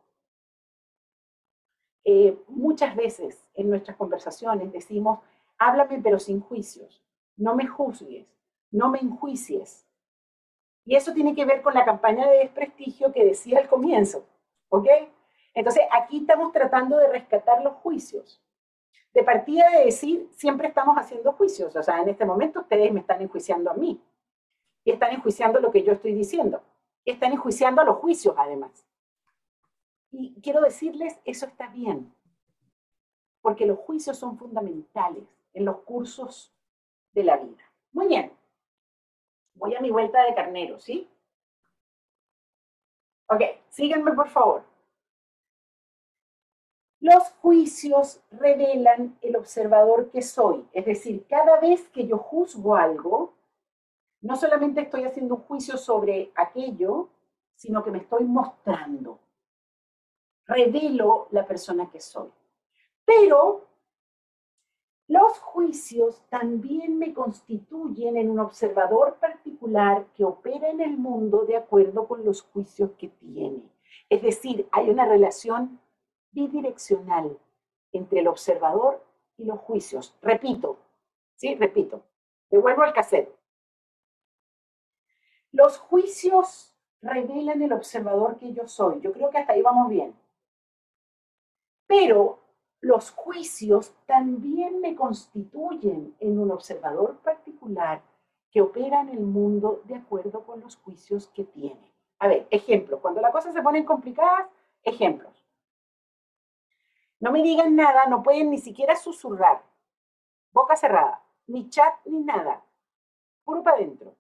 Eh, 2.05 2.43
muchas 2.49 2.97
veces 2.97 3.45
en 3.55 3.69
nuestras 3.69 3.97
conversaciones 3.97 4.73
decimos, 4.73 5.21
háblame 5.59 6.01
pero 6.03 6.19
sin 6.19 6.41
juicios, 6.41 7.03
no 7.37 7.55
me 7.55 7.67
juzgues, 7.67 8.27
no 8.71 8.91
me 8.91 9.01
enjuicies. 9.01 9.87
Y 10.85 10.97
eso 10.97 11.13
tiene 11.13 11.35
que 11.35 11.45
ver 11.45 11.63
con 11.63 11.75
la 11.75 11.85
campaña 11.85 12.29
de 12.29 12.39
desprestigio 12.39 13.13
que 13.13 13.25
decía 13.25 13.59
al 13.59 13.69
comienzo, 13.69 14.25
¿ok? 14.71 14.89
Entonces, 15.55 15.83
aquí 15.93 16.19
estamos 16.19 16.53
tratando 16.53 16.97
de 16.97 17.09
rescatar 17.09 17.63
los 17.63 17.75
juicios. 17.75 18.43
De 19.13 19.25
partida 19.25 19.69
de 19.71 19.87
decir, 19.87 20.29
siempre 20.33 20.69
estamos 20.69 20.97
haciendo 20.97 21.33
juicios, 21.33 21.75
o 21.75 21.83
sea, 21.83 22.01
en 22.01 22.09
este 22.09 22.25
momento 22.25 22.61
ustedes 22.61 22.93
me 22.93 23.01
están 23.01 23.21
enjuiciando 23.21 23.71
a 23.71 23.75
mí, 23.75 24.01
y 24.85 24.93
están 24.93 25.13
enjuiciando 25.13 25.61
lo 25.61 25.71
que 25.71 25.83
yo 25.83 25.93
estoy 25.93 26.15
diciendo, 26.15 26.63
están 27.05 27.33
enjuiciando 27.33 27.83
a 27.83 27.85
los 27.85 27.97
juicios 27.99 28.35
además. 28.39 28.87
Y 30.11 30.41
quiero 30.41 30.61
decirles, 30.61 31.19
eso 31.25 31.47
está 31.47 31.69
bien, 31.69 32.15
porque 33.43 33.67
los 33.67 33.79
juicios 33.79 34.17
son 34.17 34.39
fundamentales 34.39 35.25
en 35.53 35.65
los 35.65 35.81
cursos 35.81 36.53
de 37.13 37.25
la 37.25 37.37
vida. 37.37 37.63
Muy 37.93 38.07
bien, 38.07 38.33
voy 39.55 39.75
a 39.75 39.81
mi 39.81 39.91
vuelta 39.91 40.23
de 40.25 40.35
carnero, 40.35 40.79
¿sí? 40.79 41.09
Ok, 43.29 43.43
síganme 43.69 44.13
por 44.13 44.29
favor. 44.29 44.70
Los 47.01 47.31
juicios 47.41 48.23
revelan 48.31 49.19
el 49.23 49.37
observador 49.37 50.11
que 50.11 50.23
soy, 50.23 50.69
es 50.73 50.85
decir, 50.85 51.27
cada 51.29 51.59
vez 51.59 51.89
que 51.89 52.07
yo 52.07 52.19
juzgo 52.19 52.77
algo, 52.77 53.35
no 54.21 54.37
solamente 54.37 54.83
estoy 54.83 55.05
haciendo 55.05 55.37
un 55.37 55.43
juicio 55.43 55.79
sobre 55.79 56.31
aquello, 56.35 57.09
sino 57.55 57.83
que 57.83 57.91
me 57.91 57.99
estoy 57.99 58.25
mostrando 58.25 59.19
revelo 60.51 61.29
la 61.31 61.47
persona 61.47 61.89
que 61.91 62.01
soy. 62.01 62.29
Pero 63.05 63.69
los 65.07 65.39
juicios 65.39 66.23
también 66.29 66.99
me 66.99 67.15
constituyen 67.15 68.17
en 68.17 68.31
un 68.31 68.41
observador 68.41 69.17
particular 69.19 70.07
que 70.15 70.25
opera 70.25 70.69
en 70.69 70.81
el 70.81 70.97
mundo 70.97 71.45
de 71.45 71.57
acuerdo 71.57 72.07
con 72.07 72.25
los 72.25 72.43
juicios 72.43 72.91
que 72.99 73.09
tiene. 73.09 73.63
Es 74.09 74.23
decir, 74.23 74.69
hay 74.73 74.91
una 74.91 75.07
relación 75.07 75.81
bidireccional 76.33 77.39
entre 77.93 78.21
el 78.21 78.29
observador 78.29 79.05
y 79.37 79.45
los 79.45 79.59
juicios. 79.61 80.17
Repito, 80.23 80.79
sí, 81.37 81.55
repito. 81.55 82.03
Devuelvo 82.51 82.83
al 82.83 82.93
cassette. 82.93 83.35
Los 85.53 85.79
juicios 85.79 86.77
revelan 87.01 87.63
el 87.63 87.73
observador 87.73 88.39
que 88.39 88.53
yo 88.53 88.69
soy. 88.69 89.01
Yo 89.01 89.13
creo 89.13 89.31
que 89.31 89.39
hasta 89.39 89.53
ahí 89.53 89.63
vamos 89.63 89.89
bien. 89.89 90.15
Pero 91.87 92.39
los 92.81 93.11
juicios 93.11 93.95
también 94.07 94.81
me 94.81 94.95
constituyen 94.95 96.15
en 96.19 96.39
un 96.39 96.51
observador 96.51 97.19
particular 97.19 98.03
que 98.51 98.61
opera 98.61 99.01
en 99.01 99.11
el 99.11 99.21
mundo 99.21 99.83
de 99.85 99.97
acuerdo 99.97 100.45
con 100.45 100.61
los 100.61 100.77
juicios 100.77 101.29
que 101.29 101.45
tiene. 101.45 101.93
A 102.19 102.29
ver, 102.29 102.47
ejemplo, 102.51 103.01
cuando 103.01 103.21
las 103.21 103.33
cosas 103.33 103.55
se 103.55 103.63
ponen 103.63 103.85
complicadas, 103.85 104.49
ejemplos. 104.83 105.40
No 107.21 107.31
me 107.33 107.43
digan 107.43 107.77
nada, 107.77 108.07
no 108.07 108.23
pueden 108.23 108.51
ni 108.51 108.59
siquiera 108.59 108.97
susurrar. 108.97 109.63
Boca 110.53 110.75
cerrada, 110.75 111.23
ni 111.47 111.69
chat 111.69 111.95
ni 112.07 112.21
nada. 112.21 112.65
Puro 113.45 113.63
para 113.63 113.77
adentro. 113.77 114.17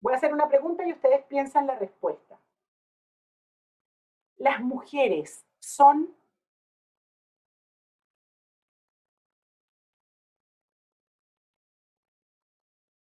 Voy 0.00 0.12
a 0.12 0.16
hacer 0.16 0.32
una 0.32 0.48
pregunta 0.48 0.86
y 0.86 0.92
ustedes 0.92 1.24
piensan 1.24 1.66
la 1.66 1.74
respuesta. 1.74 2.38
Las 4.36 4.60
mujeres 4.60 5.44
son 5.58 6.14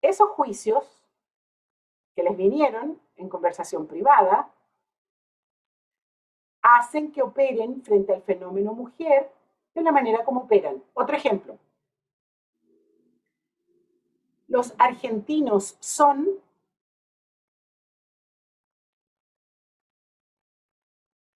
esos 0.01 0.29
juicios 0.29 0.83
que 2.15 2.23
les 2.23 2.35
vinieron 2.35 2.99
en 3.17 3.29
conversación 3.29 3.85
privada 3.85 4.49
hacen 6.61 7.11
que 7.11 7.21
operen 7.21 7.81
frente 7.83 8.13
al 8.13 8.21
fenómeno 8.23 8.73
mujer 8.73 9.31
de 9.73 9.81
la 9.81 9.91
manera 9.91 10.23
como 10.23 10.41
operan. 10.41 10.83
Otro 10.93 11.15
ejemplo. 11.15 11.57
Los 14.47 14.73
argentinos 14.79 15.77
son 15.79 16.27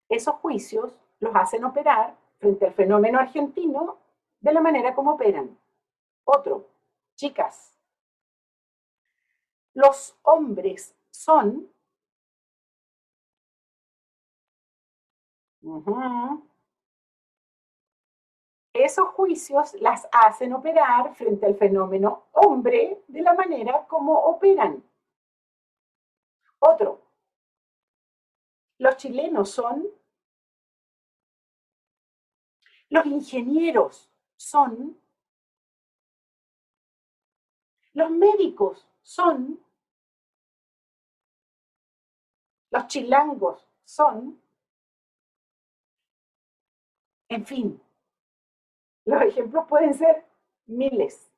esos 0.10 0.36
juicios 0.36 0.94
los 1.20 1.36
hacen 1.36 1.64
operar 1.64 2.16
frente 2.38 2.66
al 2.66 2.74
fenómeno 2.74 3.20
argentino 3.20 3.98
de 4.42 4.54
la 4.54 4.62
manera 4.62 4.94
como 4.94 5.14
operan. 5.14 5.58
Otro, 6.26 6.68
chicas, 7.16 7.80
los 9.74 10.16
hombres 10.24 10.96
son 11.12 11.73
esos 18.74 19.08
juicios 19.10 19.74
las 19.82 20.08
hacen 20.12 20.54
operar 20.54 21.16
frente 21.16 21.46
al 21.46 21.56
fenómeno 21.56 22.26
hombre 22.34 23.04
de 23.08 23.22
la 23.22 23.34
manera 23.34 23.86
como 23.88 24.14
operan. 24.14 24.84
Otro, 26.60 27.02
los 28.78 28.98
chilenos 28.98 29.50
son 29.50 29.88
los 32.94 33.08
ingenieros 33.08 34.08
son, 34.36 34.96
los 37.94 38.12
médicos 38.12 38.88
son, 39.02 39.60
los 42.70 42.86
chilangos 42.86 43.68
son, 43.84 44.40
en 47.34 47.46
fin, 47.46 47.82
los 49.06 49.22
ejemplos 49.22 49.66
pueden 49.68 49.94
ser 49.94 50.26
miles. 50.66 51.30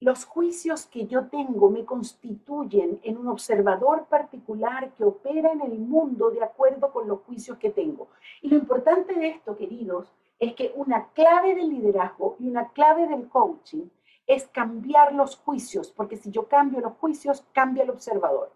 Los 0.00 0.24
juicios 0.26 0.86
que 0.86 1.06
yo 1.06 1.28
tengo 1.28 1.70
me 1.70 1.84
constituyen 1.84 3.00
en 3.02 3.16
un 3.16 3.28
observador 3.28 4.06
particular 4.06 4.92
que 4.92 5.04
opera 5.04 5.52
en 5.52 5.62
el 5.62 5.78
mundo 5.78 6.30
de 6.30 6.44
acuerdo 6.44 6.92
con 6.92 7.08
los 7.08 7.20
juicios 7.22 7.56
que 7.58 7.70
tengo. 7.70 8.08
Y 8.42 8.50
lo 8.50 8.56
importante 8.56 9.14
de 9.14 9.28
esto, 9.28 9.56
queridos, 9.56 10.12
es 10.38 10.54
que 10.54 10.72
una 10.76 11.08
clave 11.12 11.54
del 11.54 11.70
liderazgo 11.70 12.36
y 12.38 12.48
una 12.48 12.68
clave 12.72 13.08
del 13.08 13.28
coaching 13.28 13.88
es 14.26 14.46
cambiar 14.48 15.14
los 15.14 15.36
juicios, 15.36 15.90
porque 15.90 16.16
si 16.16 16.30
yo 16.30 16.46
cambio 16.46 16.80
los 16.80 16.92
juicios, 16.94 17.44
cambia 17.52 17.84
el 17.84 17.90
observador. 17.90 18.52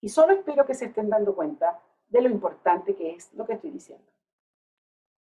Y 0.00 0.08
solo 0.08 0.32
espero 0.32 0.64
que 0.64 0.74
se 0.74 0.86
estén 0.86 1.10
dando 1.10 1.34
cuenta 1.34 1.80
de 2.12 2.22
lo 2.22 2.28
importante 2.28 2.94
que 2.94 3.14
es 3.14 3.32
lo 3.34 3.44
que 3.46 3.54
estoy 3.54 3.70
diciendo. 3.70 4.06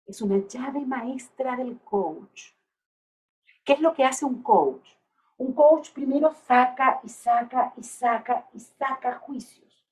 Es 0.06 0.20
una 0.22 0.38
llave 0.48 0.80
maestra 0.80 1.54
del 1.56 1.78
coach 1.80 2.52
¿Qué 3.64 3.74
es 3.74 3.80
lo 3.80 3.94
que 3.94 4.04
hace 4.04 4.24
un 4.24 4.42
coach? 4.42 4.96
Un 5.38 5.52
coach 5.52 5.90
primero 5.92 6.34
saca 6.46 7.00
y 7.04 7.08
saca 7.08 7.72
y 7.76 7.82
saca 7.82 8.48
y 8.52 8.58
saca 8.58 9.18
juicios. 9.18 9.86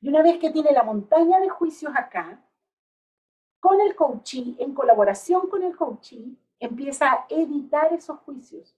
Y 0.00 0.08
una 0.08 0.22
vez 0.22 0.38
que 0.38 0.50
tiene 0.50 0.72
la 0.72 0.82
montaña 0.82 1.40
de 1.40 1.48
juicios 1.48 1.92
acá, 1.96 2.44
con 3.58 3.80
el 3.80 3.94
coachee, 3.94 4.56
en 4.58 4.74
colaboración 4.74 5.48
con 5.48 5.62
el 5.62 5.76
coachee, 5.76 6.36
empieza 6.58 7.12
a 7.12 7.26
editar 7.28 7.92
esos 7.92 8.18
juicios 8.20 8.76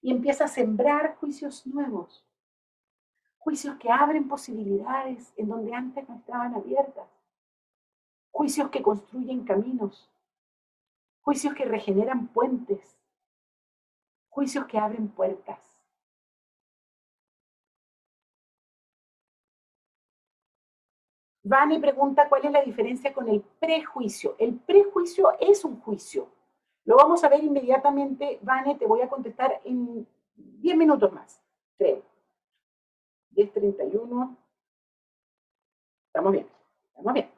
y 0.00 0.10
empieza 0.10 0.44
a 0.44 0.48
sembrar 0.48 1.16
juicios 1.16 1.66
nuevos. 1.66 2.24
Juicios 3.40 3.76
que 3.76 3.90
abren 3.90 4.28
posibilidades 4.28 5.34
en 5.36 5.48
donde 5.48 5.74
antes 5.74 6.08
no 6.08 6.16
estaban 6.16 6.54
abiertas. 6.54 7.08
Juicios 8.30 8.70
que 8.70 8.80
construyen 8.80 9.44
caminos. 9.44 10.08
Juicios 11.22 11.54
que 11.54 11.64
regeneran 11.64 12.28
puentes 12.28 13.00
juicios 14.30 14.64
que 14.66 14.78
abren 14.78 15.08
puertas. 15.08 15.58
Vani 21.42 21.78
pregunta 21.78 22.28
cuál 22.28 22.44
es 22.44 22.52
la 22.52 22.62
diferencia 22.62 23.12
con 23.12 23.28
el 23.28 23.42
prejuicio. 23.58 24.36
El 24.38 24.54
prejuicio 24.54 25.32
es 25.40 25.64
un 25.64 25.80
juicio. 25.80 26.28
Lo 26.84 26.96
vamos 26.96 27.24
a 27.24 27.28
ver 27.28 27.42
inmediatamente. 27.42 28.38
Vane, 28.42 28.76
te 28.76 28.86
voy 28.86 29.02
a 29.02 29.08
contestar 29.08 29.60
en 29.64 30.06
10 30.36 30.76
minutos 30.76 31.12
más, 31.12 31.42
creo. 31.76 32.02
10.31. 33.40 34.36
Estamos 36.06 36.32
bien, 36.32 36.46
estamos 36.88 37.14
bien. 37.14 37.30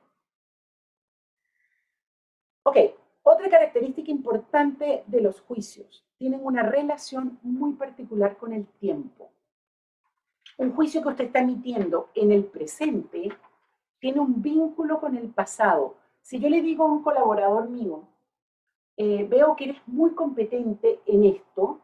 Ok, 2.64 2.76
otra 3.22 3.50
característica 3.50 4.10
importante 4.10 5.04
de 5.06 5.20
los 5.20 5.40
juicios 5.42 6.04
tienen 6.16 6.40
una 6.44 6.62
relación 6.62 7.38
muy 7.42 7.74
particular 7.74 8.36
con 8.36 8.52
el 8.52 8.66
tiempo. 8.66 9.30
Un 10.58 10.72
juicio 10.74 11.02
que 11.02 11.08
usted 11.08 11.24
está 11.24 11.40
emitiendo 11.40 12.10
en 12.14 12.30
el 12.32 12.44
presente 12.44 13.28
tiene 13.98 14.20
un 14.20 14.42
vínculo 14.42 15.00
con 15.00 15.16
el 15.16 15.28
pasado. 15.28 15.96
Si 16.20 16.38
yo 16.38 16.48
le 16.48 16.62
digo 16.62 16.84
a 16.84 16.92
un 16.92 17.02
colaborador 17.02 17.68
mío, 17.68 18.04
eh, 18.96 19.24
veo 19.28 19.56
que 19.56 19.64
eres 19.64 19.82
muy 19.86 20.14
competente 20.14 21.00
en 21.06 21.24
esto, 21.24 21.80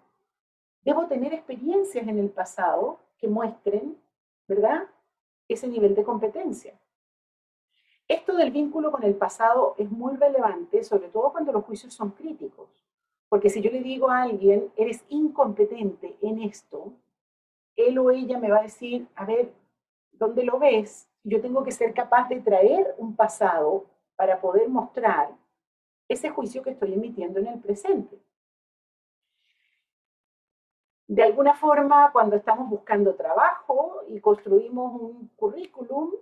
debo 0.83 1.07
tener 1.07 1.33
experiencias 1.33 2.07
en 2.07 2.19
el 2.19 2.31
pasado 2.31 3.01
que 3.19 3.29
muestren, 3.29 3.97
¿verdad?, 4.49 4.89
ese 5.47 5.69
nivel 5.69 5.95
de 5.95 6.05
competencia. 6.05 6.75
Esto 8.09 8.35
del 8.35 8.51
vínculo 8.51 8.91
con 8.91 9.03
el 9.05 9.15
pasado 9.15 9.75
es 9.77 9.91
muy 9.91 10.17
relevante, 10.17 10.83
sobre 10.83 11.09
todo 11.09 11.31
cuando 11.31 11.53
los 11.53 11.65
juicios 11.65 11.93
son 11.93 12.11
críticos. 12.11 12.69
Porque 13.29 13.51
si 13.51 13.61
yo 13.61 13.71
le 13.71 13.81
digo 13.81 14.11
a 14.11 14.23
alguien, 14.23 14.73
eres 14.77 15.05
incompetente 15.11 16.17
en 16.23 16.43
esto, 16.43 16.95
él 17.77 17.99
o 17.99 18.11
ella 18.11 18.39
me 18.39 18.51
va 18.51 18.59
a 18.59 18.63
decir, 18.63 19.07
a 19.15 19.27
ver, 19.27 19.53
¿dónde 20.13 20.43
lo 20.43 20.59
ves? 20.59 21.09
Yo 21.23 21.41
tengo 21.41 21.63
que 21.63 21.71
ser 21.71 21.93
capaz 21.93 22.29
de 22.29 22.41
traer 22.41 22.95
un 22.97 23.15
pasado 23.15 23.85
para 24.17 24.41
poder 24.41 24.69
mostrar 24.69 25.31
ese 26.09 26.31
juicio 26.31 26.63
que 26.63 26.71
estoy 26.71 26.95
emitiendo 26.95 27.39
en 27.39 27.49
el 27.49 27.61
presente. 27.61 28.19
De 31.09 31.23
alguna 31.23 31.55
forma, 31.55 32.13
cuando 32.13 32.37
estamos 32.37 32.69
buscando 32.69 33.15
trabajo 33.15 34.03
y 34.09 34.21
construimos 34.21 34.93
un 35.01 35.31
currículum, 35.37 36.13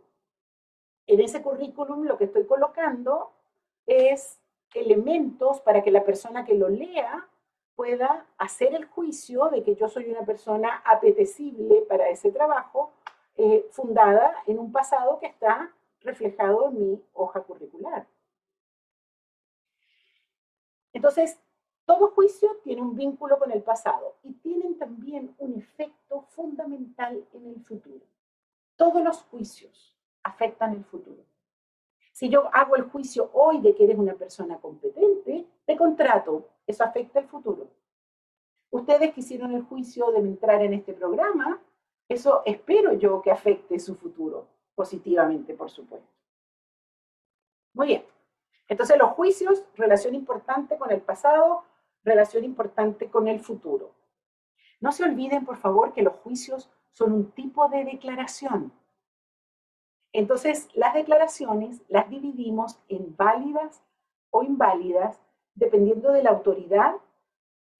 en 1.08 1.20
ese 1.20 1.42
currículum 1.42 2.04
lo 2.04 2.16
que 2.16 2.24
estoy 2.24 2.46
colocando 2.46 3.32
es 3.84 4.38
elementos 4.74 5.60
para 5.60 5.82
que 5.82 5.90
la 5.90 6.04
persona 6.04 6.44
que 6.44 6.54
lo 6.54 6.68
lea 6.68 7.26
pueda 7.74 8.26
hacer 8.38 8.76
el 8.76 8.84
juicio 8.84 9.48
de 9.48 9.64
que 9.64 9.74
yo 9.74 9.88
soy 9.88 10.08
una 10.08 10.24
persona 10.24 10.82
apetecible 10.84 11.82
para 11.88 12.08
ese 12.08 12.30
trabajo, 12.30 12.92
eh, 13.36 13.66
fundada 13.72 14.36
en 14.46 14.60
un 14.60 14.70
pasado 14.70 15.18
que 15.18 15.26
está 15.26 15.72
reflejado 16.02 16.68
en 16.68 16.78
mi 16.78 17.02
hoja 17.12 17.42
curricular. 17.42 18.06
Entonces, 20.92 21.40
todo 21.86 22.08
juicio 22.08 22.58
tiene 22.64 22.82
un 22.82 22.96
vínculo 22.96 23.38
con 23.38 23.52
el 23.52 23.62
pasado 23.62 24.16
y 24.24 24.32
tienen 24.34 24.76
también 24.76 25.34
un 25.38 25.54
efecto 25.54 26.22
fundamental 26.30 27.24
en 27.32 27.46
el 27.46 27.64
futuro. 27.64 28.04
Todos 28.74 29.02
los 29.02 29.22
juicios 29.22 29.96
afectan 30.24 30.72
el 30.72 30.84
futuro. 30.84 31.22
Si 32.12 32.28
yo 32.28 32.50
hago 32.52 32.76
el 32.76 32.82
juicio 32.82 33.30
hoy 33.32 33.60
de 33.60 33.74
que 33.74 33.84
eres 33.84 33.98
una 33.98 34.14
persona 34.14 34.58
competente, 34.58 35.46
te 35.64 35.76
contrato. 35.76 36.48
Eso 36.66 36.82
afecta 36.82 37.20
el 37.20 37.28
futuro. 37.28 37.68
Ustedes 38.70 39.14
que 39.14 39.20
hicieron 39.20 39.54
el 39.54 39.62
juicio 39.62 40.10
de 40.10 40.18
entrar 40.18 40.62
en 40.62 40.74
este 40.74 40.92
programa, 40.92 41.62
eso 42.08 42.42
espero 42.44 42.94
yo 42.94 43.22
que 43.22 43.30
afecte 43.30 43.78
su 43.78 43.94
futuro 43.94 44.48
positivamente, 44.74 45.54
por 45.54 45.70
supuesto. 45.70 46.08
Muy 47.74 47.86
bien. 47.86 48.04
Entonces 48.68 48.98
los 48.98 49.10
juicios, 49.10 49.62
relación 49.76 50.14
importante 50.14 50.76
con 50.76 50.90
el 50.90 51.00
pasado, 51.00 51.64
relación 52.06 52.44
importante 52.44 53.10
con 53.10 53.28
el 53.28 53.40
futuro. 53.40 53.92
No 54.80 54.92
se 54.92 55.04
olviden, 55.04 55.44
por 55.44 55.56
favor, 55.58 55.92
que 55.92 56.02
los 56.02 56.14
juicios 56.16 56.70
son 56.92 57.12
un 57.12 57.30
tipo 57.32 57.68
de 57.68 57.84
declaración. 57.84 58.72
Entonces, 60.12 60.68
las 60.74 60.94
declaraciones 60.94 61.82
las 61.88 62.08
dividimos 62.08 62.80
en 62.88 63.14
válidas 63.16 63.82
o 64.30 64.42
inválidas 64.42 65.20
dependiendo 65.54 66.12
de 66.12 66.22
la 66.22 66.30
autoridad 66.30 66.94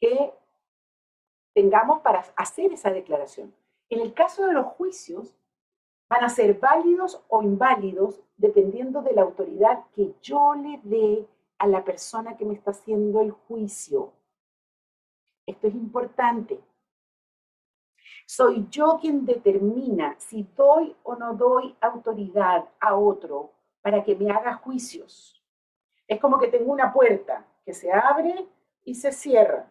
que 0.00 0.34
tengamos 1.54 2.00
para 2.00 2.24
hacer 2.36 2.72
esa 2.72 2.90
declaración. 2.90 3.54
En 3.88 4.00
el 4.00 4.12
caso 4.12 4.46
de 4.46 4.52
los 4.52 4.66
juicios, 4.66 5.34
van 6.08 6.24
a 6.24 6.28
ser 6.28 6.58
válidos 6.58 7.24
o 7.28 7.42
inválidos 7.42 8.20
dependiendo 8.36 9.02
de 9.02 9.12
la 9.12 9.22
autoridad 9.22 9.84
que 9.94 10.14
yo 10.20 10.54
le 10.54 10.80
dé 10.82 11.26
a 11.58 11.66
la 11.66 11.84
persona 11.84 12.36
que 12.36 12.44
me 12.44 12.54
está 12.54 12.72
haciendo 12.72 13.20
el 13.20 13.30
juicio. 13.30 14.12
Esto 15.46 15.68
es 15.68 15.74
importante. 15.74 16.60
Soy 18.26 18.66
yo 18.68 18.98
quien 19.00 19.24
determina 19.24 20.16
si 20.18 20.42
doy 20.56 20.96
o 21.04 21.14
no 21.14 21.34
doy 21.34 21.76
autoridad 21.80 22.68
a 22.80 22.96
otro 22.96 23.52
para 23.80 24.02
que 24.02 24.16
me 24.16 24.30
haga 24.30 24.54
juicios. 24.54 25.40
Es 26.08 26.20
como 26.20 26.38
que 26.38 26.48
tengo 26.48 26.72
una 26.72 26.92
puerta 26.92 27.46
que 27.64 27.72
se 27.72 27.92
abre 27.92 28.48
y 28.84 28.96
se 28.96 29.12
cierra. 29.12 29.70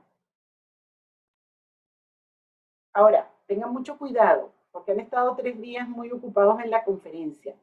Ahora, 2.94 3.30
tengan 3.46 3.74
mucho 3.74 3.98
cuidado, 3.98 4.54
porque 4.72 4.94
han 4.94 5.02
estado 5.02 5.36
tres 5.36 5.60
días 5.60 5.88
muy 5.88 6.12
ocupados 6.12 6.62
en 6.62 6.72
la 6.72 6.86
conferencia. 6.86 7.56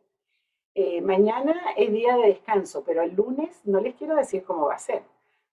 Eh, 0.74 1.00
mañana 1.00 1.72
es 1.76 1.90
día 1.90 2.16
de 2.16 2.28
descanso, 2.28 2.84
pero 2.84 3.02
el 3.02 3.14
lunes 3.14 3.60
no 3.64 3.80
les 3.80 3.94
quiero 3.94 4.14
decir 4.14 4.44
cómo 4.44 4.66
va 4.66 4.74
a 4.74 4.78
ser, 4.78 5.02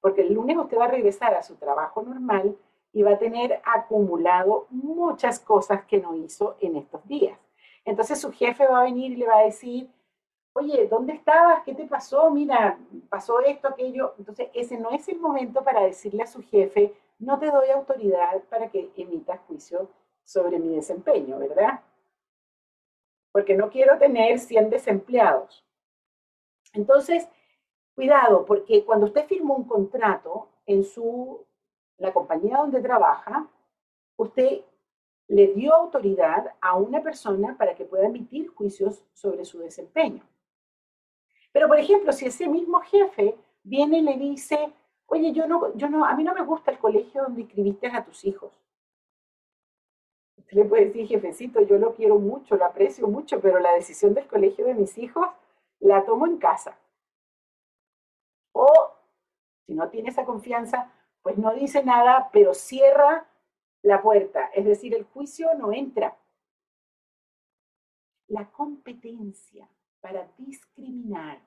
porque 0.02 0.22
el 0.22 0.34
lunes 0.34 0.58
usted 0.58 0.78
va 0.78 0.86
a 0.86 0.92
regresar 0.92 1.34
a 1.34 1.44
su 1.44 1.56
trabajo 1.56 2.02
normal 2.02 2.58
y 2.92 3.04
va 3.04 3.12
a 3.12 3.18
tener 3.18 3.62
acumulado 3.64 4.68
muchas 4.70 5.40
cosas 5.40 5.86
que 5.86 6.00
no 6.00 6.16
hizo 6.16 6.58
en 6.60 6.78
estos 6.78 7.06
días. 7.08 7.38
Entonces 7.86 8.20
su 8.20 8.32
jefe 8.32 8.68
va 8.68 8.82
a 8.82 8.84
venir 8.84 9.12
y 9.12 9.18
le 9.18 9.28
va 9.28 9.38
a 9.38 9.44
decir, 9.46 9.90
oye, 10.54 10.88
¿dónde 10.88 11.14
estabas? 11.14 11.64
¿Qué 11.64 11.74
te 11.74 11.86
pasó? 11.86 12.30
Mira, 12.32 12.78
pasó 13.10 13.40
esto, 13.42 13.68
aquello. 13.68 14.16
Entonces 14.18 14.50
ese 14.54 14.78
no 14.78 14.92
es 14.92 15.08
el 15.08 15.20
momento 15.20 15.64
para 15.64 15.82
decirle 15.82 16.24
a 16.24 16.28
su 16.28 16.42
jefe, 16.44 16.94
no 17.20 17.38
te 17.38 17.52
doy 17.52 17.70
autoridad 17.70 18.42
para 18.50 18.70
que 18.70 18.92
emitas 18.96 19.40
juicio 19.48 19.90
sobre 20.24 20.60
mi 20.60 20.76
desempeño, 20.76 21.38
¿verdad? 21.40 21.82
Porque 23.32 23.56
no 23.56 23.70
quiero 23.70 23.98
tener 23.98 24.40
100 24.40 24.70
desempleados. 24.70 25.66
Entonces, 26.74 27.28
cuidado, 28.00 28.46
porque 28.46 28.86
cuando 28.86 29.08
usted 29.08 29.26
firma 29.28 29.54
un 29.56 29.66
contrato 29.66 30.48
en 30.66 30.86
su 30.86 31.46
la 31.98 32.14
compañía 32.14 32.60
donde 32.60 32.82
trabaja, 32.82 33.46
usted 34.16 34.62
le 35.28 35.48
dio 35.48 35.74
autoridad 35.74 36.56
a 36.62 36.78
una 36.78 37.04
persona 37.04 37.58
para 37.58 37.76
que 37.76 37.84
pueda 37.84 38.08
emitir 38.08 38.48
juicios 38.52 39.04
sobre 39.12 39.44
su 39.44 39.60
desempeño. 39.60 40.24
Pero, 41.52 41.68
por 41.68 41.78
ejemplo, 41.78 42.14
si 42.14 42.26
ese 42.26 42.48
mismo 42.48 42.80
jefe 42.80 43.36
viene 43.64 43.98
y 43.98 44.04
le 44.04 44.16
dice, 44.16 44.72
oye, 45.08 45.34
yo 45.34 45.46
no, 45.46 45.76
yo 45.76 45.90
no, 45.90 46.06
a 46.06 46.16
mí 46.16 46.24
no 46.24 46.34
me 46.34 46.46
gusta 46.46 46.72
el 46.72 46.80
colegio 46.80 47.24
donde 47.24 47.42
inscribiste 47.42 47.88
a 47.88 48.06
tus 48.06 48.24
hijos. 48.24 48.54
Usted 50.38 50.56
le 50.56 50.64
puede 50.64 50.86
decir, 50.86 51.06
jefecito, 51.06 51.60
yo 51.64 51.78
lo 51.78 51.96
quiero 51.96 52.18
mucho, 52.18 52.56
lo 52.56 52.64
aprecio 52.64 53.10
mucho, 53.10 53.42
pero 53.42 53.60
la 53.60 53.74
decisión 53.74 54.14
del 54.14 54.26
colegio 54.26 54.66
de 54.66 54.74
mis 54.74 54.98
hijos 54.98 55.28
la 55.82 56.06
tomo 56.06 56.28
en 56.28 56.38
casa. 56.38 56.80
Si 59.70 59.76
no 59.76 59.88
tiene 59.92 60.10
esa 60.10 60.26
confianza, 60.26 60.92
pues 61.22 61.38
no 61.38 61.54
dice 61.54 61.84
nada, 61.84 62.32
pero 62.34 62.56
cierra 62.56 63.30
la 63.84 64.02
puerta, 64.02 64.48
es 64.56 64.66
decir, 64.66 64.96
el 64.96 65.04
juicio 65.04 65.54
no 65.60 65.72
entra. 65.72 66.18
La 68.30 68.50
competencia 68.50 69.70
para 70.02 70.28
discriminar 70.40 71.40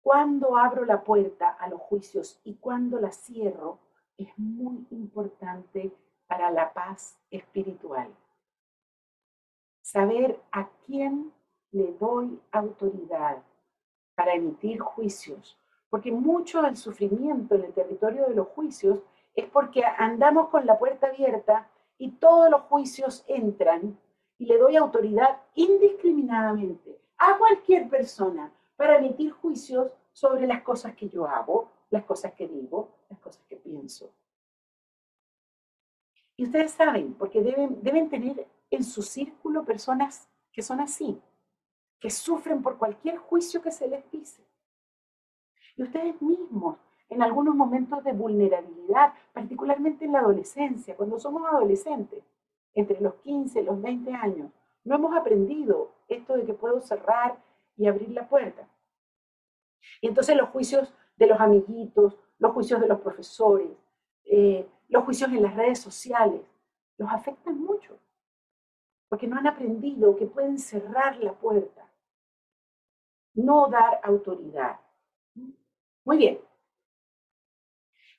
cuando 0.00 0.56
abro 0.56 0.86
la 0.86 1.04
puerta 1.04 1.50
a 1.50 1.68
los 1.68 1.78
juicios 1.78 2.40
y 2.42 2.54
cuando 2.54 2.98
la 2.98 3.12
cierro 3.12 3.80
es 4.16 4.30
muy 4.38 4.86
importante 4.88 5.94
para 6.26 6.50
la 6.50 6.72
paz 6.72 7.18
espiritual. 7.30 8.08
Saber 9.82 10.40
a 10.52 10.70
quién 10.86 11.34
le 11.70 11.92
doy 11.98 12.40
autoridad 12.50 13.42
para 14.14 14.32
emitir 14.32 14.80
juicios 14.80 15.61
porque 15.92 16.10
mucho 16.10 16.62
del 16.62 16.78
sufrimiento 16.78 17.54
en 17.54 17.64
el 17.64 17.74
territorio 17.74 18.26
de 18.26 18.34
los 18.34 18.48
juicios 18.48 19.00
es 19.34 19.44
porque 19.50 19.84
andamos 19.84 20.48
con 20.48 20.64
la 20.64 20.78
puerta 20.78 21.08
abierta 21.08 21.68
y 21.98 22.12
todos 22.12 22.50
los 22.50 22.62
juicios 22.62 23.26
entran 23.28 23.98
y 24.38 24.46
le 24.46 24.56
doy 24.56 24.76
autoridad 24.76 25.42
indiscriminadamente 25.54 26.98
a 27.18 27.36
cualquier 27.36 27.90
persona 27.90 28.50
para 28.74 28.96
emitir 28.96 29.32
juicios 29.32 29.92
sobre 30.14 30.46
las 30.46 30.62
cosas 30.62 30.96
que 30.96 31.10
yo 31.10 31.26
hago, 31.26 31.70
las 31.90 32.04
cosas 32.04 32.32
que 32.32 32.48
digo, 32.48 32.88
las 33.10 33.18
cosas 33.18 33.44
que 33.46 33.56
pienso. 33.56 34.14
Y 36.38 36.44
ustedes 36.44 36.72
saben, 36.72 37.12
porque 37.12 37.42
deben, 37.42 37.82
deben 37.82 38.08
tener 38.08 38.48
en 38.70 38.82
su 38.82 39.02
círculo 39.02 39.62
personas 39.62 40.26
que 40.52 40.62
son 40.62 40.80
así, 40.80 41.20
que 42.00 42.08
sufren 42.08 42.62
por 42.62 42.78
cualquier 42.78 43.18
juicio 43.18 43.60
que 43.60 43.70
se 43.70 43.88
les 43.88 44.10
dice. 44.10 44.42
Y 45.76 45.82
ustedes 45.82 46.20
mismos, 46.20 46.78
en 47.08 47.22
algunos 47.22 47.54
momentos 47.54 48.02
de 48.04 48.12
vulnerabilidad, 48.12 49.12
particularmente 49.32 50.04
en 50.04 50.12
la 50.12 50.20
adolescencia, 50.20 50.96
cuando 50.96 51.18
somos 51.18 51.42
adolescentes, 51.50 52.22
entre 52.74 53.00
los 53.00 53.14
15 53.16 53.60
y 53.60 53.64
los 53.64 53.80
20 53.80 54.12
años, 54.12 54.50
no 54.84 54.94
hemos 54.94 55.14
aprendido 55.14 55.92
esto 56.08 56.36
de 56.36 56.44
que 56.44 56.54
puedo 56.54 56.80
cerrar 56.80 57.38
y 57.76 57.86
abrir 57.86 58.10
la 58.10 58.28
puerta. 58.28 58.68
Y 60.00 60.08
entonces 60.08 60.36
los 60.36 60.48
juicios 60.50 60.92
de 61.16 61.26
los 61.26 61.40
amiguitos, 61.40 62.18
los 62.38 62.52
juicios 62.52 62.80
de 62.80 62.88
los 62.88 63.00
profesores, 63.00 63.70
eh, 64.24 64.68
los 64.88 65.04
juicios 65.04 65.30
en 65.30 65.42
las 65.42 65.54
redes 65.54 65.78
sociales, 65.78 66.42
los 66.98 67.10
afectan 67.10 67.58
mucho, 67.58 67.98
porque 69.08 69.26
no 69.26 69.36
han 69.36 69.46
aprendido 69.46 70.16
que 70.16 70.26
pueden 70.26 70.58
cerrar 70.58 71.16
la 71.18 71.32
puerta, 71.32 71.88
no 73.34 73.68
dar 73.68 74.00
autoridad. 74.02 74.80
Muy 76.04 76.16
bien. 76.18 76.38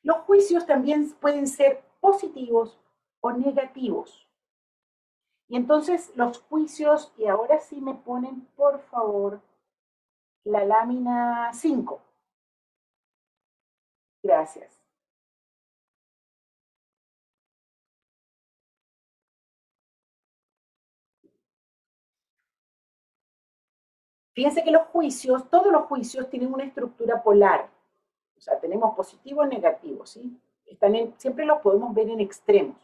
Los 0.01 0.17
juicios 0.19 0.65
también 0.65 1.09
pueden 1.21 1.47
ser 1.47 1.83
positivos 2.01 2.77
o 3.21 3.31
negativos. 3.31 4.27
Y 5.47 5.55
entonces 5.55 6.11
los 6.15 6.39
juicios, 6.41 7.13
y 7.17 7.27
ahora 7.27 7.59
sí 7.59 7.79
me 7.79 7.93
ponen, 7.93 8.41
por 8.55 8.79
favor, 8.79 9.41
la 10.45 10.65
lámina 10.65 11.51
5. 11.53 12.01
Gracias. 14.23 14.79
Fíjense 24.35 24.63
que 24.63 24.71
los 24.71 24.87
juicios, 24.87 25.49
todos 25.49 25.71
los 25.71 25.83
juicios 25.85 26.29
tienen 26.29 26.53
una 26.53 26.63
estructura 26.63 27.21
polar. 27.23 27.72
Sea, 28.43 28.59
tenemos 28.59 28.93
positivo 28.93 29.45
y 29.45 29.47
negativo, 29.47 30.05
¿sí? 30.05 30.37
Siempre 31.17 31.45
los 31.45 31.59
podemos 31.61 31.93
ver 31.93 32.09
en 32.09 32.19
extremos. 32.19 32.75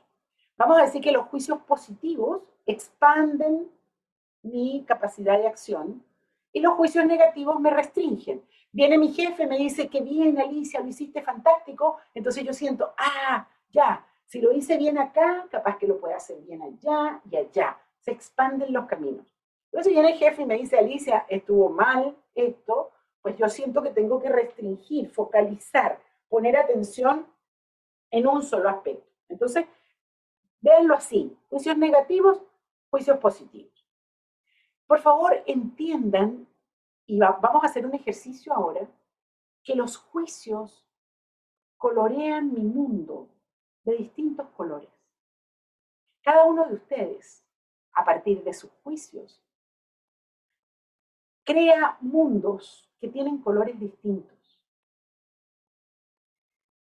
Vamos 0.56 0.78
a 0.78 0.84
decir 0.84 1.02
que 1.02 1.12
los 1.12 1.26
juicios 1.28 1.60
positivos 1.63 2.41
expanden 2.65 3.69
mi 4.41 4.86
capacidad 4.88 5.38
de 5.38 5.48
acción 5.48 6.02
y 6.54 6.62
los 6.62 6.76
juicios 6.76 7.06
negativos 7.06 7.60
me 7.60 7.72
restringen. 7.72 8.41
Viene 8.72 8.98
mi 8.98 9.12
jefe, 9.12 9.48
me 9.48 9.58
dice 9.58 9.89
que 9.89 10.02
bien, 10.02 10.39
Alicia, 10.39 10.80
lo 10.80 10.88
hiciste 10.88 11.22
fantástico, 11.22 11.98
entonces 12.13 12.43
yo 12.43 12.54
siento, 12.54 12.93
ah, 12.98 13.48
ya, 13.72 14.06
si 14.26 14.39
lo 14.39 14.54
hice 14.54 14.78
bien 14.78 14.98
acá, 14.98 15.45
capaz 15.52 15.78
que 15.78 15.88
lo 15.88 16.00
pueda 16.00 16.15
hacer 16.15 16.40
bien 16.42 16.62
allá 16.62 17.19
y 17.29 17.36
allá. 17.36 17.77
Se 18.00 18.12
expanden 18.12 18.71
los 18.71 18.86
caminos. 18.86 19.25
Entonces 19.65 19.92
viene 19.92 20.13
el 20.13 20.17
jefe 20.17 20.44
y 20.44 20.46
me 20.46 20.58
dice, 20.58 20.77
Alicia, 20.77 21.25
estuvo 21.27 21.69
mal 21.69 22.15
esto, 22.34 22.88
pues 23.30 23.38
yo 23.38 23.48
siento 23.48 23.84
que 23.84 23.92
tengo 23.92 24.19
que 24.19 24.30
restringir, 24.30 25.12
focalizar, 25.12 26.02
poner 26.30 26.58
atención 26.58 27.27
en 28.10 28.25
un 28.25 28.42
solo 28.42 28.69
aspecto. 28.69 29.08
Entonces, 29.27 29.67
véanlo 30.62 30.96
así, 30.96 31.38
juicios 31.48 31.77
negativos, 31.77 32.42
juicios 32.90 33.19
positivos. 33.19 33.86
Por 34.88 35.00
favor, 35.00 35.44
entiendan, 35.46 36.48
y 37.06 37.19
vamos 37.19 37.63
a 37.63 37.67
hacer 37.67 37.86
un 37.86 37.94
ejercicio 37.94 38.52
ahora, 38.52 38.90
que 39.63 39.75
los 39.75 39.96
juicios 39.96 40.84
colorean 41.77 42.52
mi 42.52 42.63
mundo 42.63 43.30
de 43.84 43.96
distintos 43.98 44.50
colores. 44.58 44.90
Cada 46.23 46.46
uno 46.46 46.65
de 46.65 46.73
ustedes, 46.73 47.46
a 47.94 48.04
partir 48.04 48.44
de 48.44 48.56
sus 48.56 48.71
juicios, 48.82 49.40
crea 51.44 51.96
mundos 52.02 52.88
que 53.00 53.08
tienen 53.08 53.39
colores 53.39 53.79
distintos. 53.79 54.37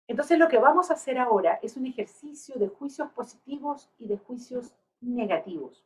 Entonces 0.07 0.39
lo 0.39 0.47
que 0.47 0.57
vamos 0.57 0.89
a 0.89 0.93
hacer 0.93 1.17
ahora 1.17 1.59
es 1.61 1.75
un 1.75 1.85
ejercicio 1.85 2.55
de 2.55 2.69
juicios 2.69 3.11
positivos 3.11 3.89
y 3.97 4.07
de 4.07 4.17
juicios 4.17 4.73
negativos. 5.01 5.85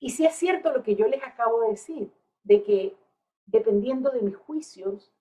Y 0.00 0.10
si 0.10 0.24
es 0.24 0.34
cierto 0.34 0.72
lo 0.72 0.82
que 0.82 0.94
yo 0.94 1.06
les 1.06 1.22
acabo 1.22 1.60
de 1.62 1.70
decir, 1.70 2.10
de 2.44 2.62
que 2.62 2.96
dependiendo 3.44 4.10
de 4.10 4.22
mis 4.22 4.36
juicios, 4.36 5.12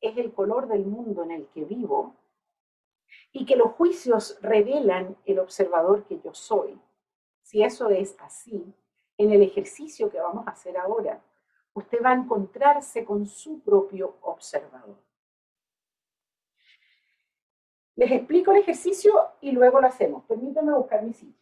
es 0.00 0.16
el 0.16 0.32
color 0.32 0.68
del 0.68 0.86
mundo 0.86 1.24
en 1.24 1.32
el 1.32 1.46
que 1.48 1.64
vivo, 1.64 2.14
y 3.32 3.46
que 3.46 3.56
los 3.56 3.72
juicios 3.72 4.38
revelan 4.42 5.16
el 5.24 5.38
observador 5.38 6.04
que 6.04 6.20
yo 6.20 6.34
soy. 6.34 6.78
Si 7.42 7.62
eso 7.62 7.88
es 7.90 8.16
así, 8.20 8.74
en 9.16 9.32
el 9.32 9.42
ejercicio 9.42 10.10
que 10.10 10.20
vamos 10.20 10.46
a 10.46 10.50
hacer 10.50 10.76
ahora, 10.76 11.22
usted 11.78 12.02
va 12.04 12.10
a 12.10 12.14
encontrarse 12.14 13.04
con 13.04 13.26
su 13.26 13.60
propio 13.60 14.16
observador. 14.22 14.96
Les 17.96 18.12
explico 18.12 18.52
el 18.52 18.58
ejercicio 18.58 19.12
y 19.40 19.50
luego 19.50 19.80
lo 19.80 19.88
hacemos. 19.88 20.24
Permítanme 20.26 20.72
buscar 20.72 21.02
mi 21.02 21.12
silla. 21.12 21.34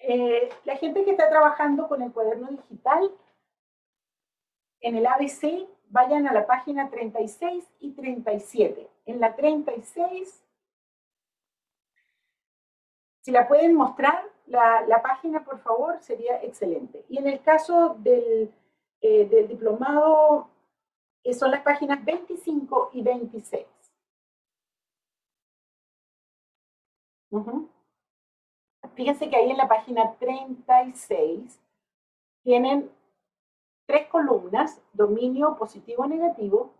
Eh, 0.00 0.50
la 0.64 0.76
gente 0.76 1.04
que 1.04 1.12
está 1.12 1.30
trabajando 1.30 1.88
con 1.88 2.02
el 2.02 2.12
cuaderno 2.12 2.48
digital, 2.48 3.10
en 4.80 4.96
el 4.96 5.06
ABC, 5.06 5.66
vayan 5.88 6.26
a 6.26 6.32
la 6.32 6.46
página 6.46 6.90
36 6.90 7.64
y 7.78 7.92
37. 7.92 8.90
En 9.06 9.20
la 9.20 9.34
36, 9.36 10.44
si 13.22 13.30
la 13.30 13.48
pueden 13.48 13.74
mostrar, 13.74 14.22
la, 14.46 15.00
página, 15.02 15.44
por 15.44 15.60
favor, 15.60 16.00
sería 16.00 16.42
excelente. 16.42 17.04
Y 17.08 17.18
en 17.18 17.26
el 17.26 17.40
caso 17.40 17.96
del, 18.00 18.52
eh, 19.00 19.24
del 19.26 19.48
diplomado, 19.48 20.48
eh, 21.24 21.32
son 21.32 21.50
las 21.50 21.62
páginas 21.62 22.04
25 22.04 22.90
y 22.92 23.02
26. 23.02 23.66
Fíjense 28.94 29.30
que 29.30 29.36
ahí 29.36 29.50
en 29.50 29.56
la 29.56 29.68
página 29.68 30.14
36 30.18 31.58
tienen 32.42 32.90
tres 33.86 34.06
columnas, 34.08 34.82
dominio 34.92 35.56
positivo 35.56 36.06
negativo, 36.06 36.74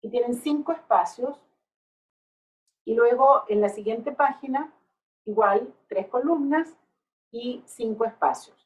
y 0.00 0.08
tienen 0.08 0.34
cinco 0.34 0.72
espacios. 0.72 1.38
Y 2.84 2.94
luego 2.94 3.44
en 3.48 3.60
la 3.60 3.68
siguiente 3.68 4.12
página, 4.12 4.72
igual, 5.24 5.72
tres 5.88 6.08
columnas 6.08 6.76
y 7.30 7.62
cinco 7.66 8.04
espacios. 8.04 8.56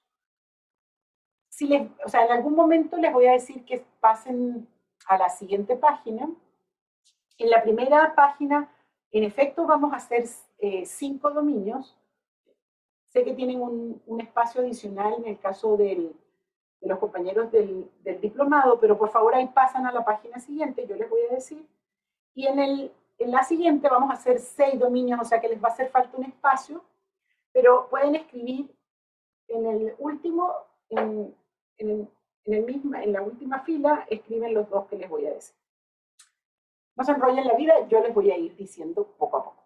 Si 1.49 1.67
les, 1.67 1.89
o 2.05 2.09
sea, 2.09 2.25
en 2.25 2.33
algún 2.33 2.55
momento 2.55 2.97
les 2.97 3.13
voy 3.13 3.27
a 3.27 3.33
decir 3.33 3.65
que 3.65 3.85
pasen 4.01 4.69
a 5.09 5.17
la 5.17 5.29
siguiente 5.29 5.77
página. 5.77 6.29
En 7.39 7.51
la 7.51 7.63
primera 7.63 8.15
página, 8.15 8.71
en 9.11 9.25
efecto, 9.25 9.67
vamos 9.67 9.93
a 9.93 9.97
hacer 9.97 10.25
eh, 10.59 10.85
cinco 10.85 11.31
dominios 11.31 11.97
Sé 13.17 13.25
que 13.25 13.33
tienen 13.33 13.63
un, 13.63 14.21
espacio 14.21 14.61
adicional 14.61 15.15
en 15.17 15.27
el 15.27 15.39
caso 15.39 15.79
de 15.79 16.13
los 16.83 16.99
compañeros 16.99 17.51
del, 17.51 17.89
diplomado, 18.21 18.79
pero 18.79 18.99
por 18.99 19.09
favor 19.09 19.35
ahí 19.35 19.47
pasan 19.49 19.87
a 19.87 19.93
la 19.93 20.05
página 20.05 20.39
siguiente, 20.39 20.87
yo 20.87 20.97
les 20.97 21.09
voy 21.09 21.21
a 21.23 21.35
decir. 21.35 21.67
Y 22.35 22.47
en, 22.47 22.59
el, 22.59 22.93
en 23.19 23.31
la 23.31 23.43
siguiente 23.45 23.89
vamos 23.89 24.11
a 24.11 24.15
hacer 24.15 24.39
seis 24.39 24.79
dominios, 24.79 25.21
o 25.21 25.25
sea 25.25 25.41
que 25.41 25.49
les 25.49 25.63
va 25.63 25.69
a 25.69 25.73
hacer 25.73 25.91
falta 25.91 26.17
un 26.17 26.25
espacio, 26.25 26.85
pero 27.53 27.89
pueden 27.89 28.15
escribir 28.15 28.71
en 29.49 29.67
el 29.67 29.95
último, 29.99 30.53
en, 30.91 31.35
el 31.79 32.63
misma, 32.65 33.03
en 33.03 33.13
la 33.13 33.23
última 33.23 33.61
fila, 33.61 34.07
escriben 34.11 34.55
los 34.55 34.69
dos 34.69 34.87
que 34.87 34.97
les 34.97 35.09
voy 35.09 35.27
a 35.27 35.33
decir. 35.33 35.57
No 36.97 37.05
se 37.05 37.13
enrollen 37.13 37.47
la 37.47 37.55
vida, 37.55 37.87
yo 37.89 38.01
les 38.01 38.15
voy 38.15 38.31
a 38.31 38.37
ir 38.37 38.57
diciendo 38.57 39.07
poco 39.19 39.37
a 39.39 39.45
poco. 39.45 39.63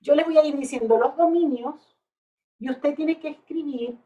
Yo 0.00 0.14
le 0.14 0.24
voy 0.24 0.38
a 0.38 0.44
ir 0.44 0.56
diciendo 0.56 0.98
los 0.98 1.16
dominios 1.16 1.96
y 2.58 2.70
usted 2.70 2.94
tiene 2.94 3.18
que 3.18 3.28
escribir 3.28 3.98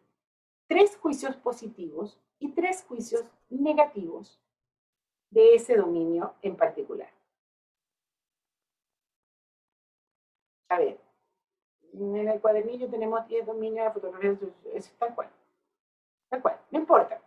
tres 0.66 0.96
juicios 0.96 1.36
positivos 1.36 2.18
y 2.38 2.52
tres 2.52 2.84
juicios 2.84 3.24
negativos 3.48 4.40
de 5.30 5.54
ese 5.54 5.76
dominio 5.76 6.34
en 6.42 6.56
particular. 6.56 7.17
A 10.68 10.78
ver, 10.78 10.98
en 11.92 12.28
el 12.28 12.40
cuadernillo 12.40 12.88
tenemos 12.88 13.26
10 13.26 13.46
dominios 13.46 13.86
de 13.86 13.92
fotografía, 13.92 14.36
es 14.74 14.90
tal 14.98 15.14
cual. 15.14 15.28
Tal 16.28 16.42
cual, 16.42 16.58
no 16.70 16.78
importa. 16.78 17.20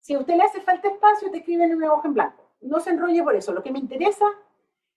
Si 0.00 0.14
a 0.14 0.18
usted 0.18 0.34
le 0.34 0.42
hace 0.42 0.60
falta 0.60 0.88
espacio, 0.88 1.30
te 1.30 1.38
escriben 1.38 1.70
en 1.70 1.76
una 1.76 1.92
hoja 1.92 2.08
en 2.08 2.14
blanco. 2.14 2.42
No 2.60 2.80
se 2.80 2.90
enrolle 2.90 3.22
por 3.22 3.34
eso. 3.34 3.52
Lo 3.52 3.62
que 3.62 3.72
me 3.72 3.78
interesa 3.78 4.26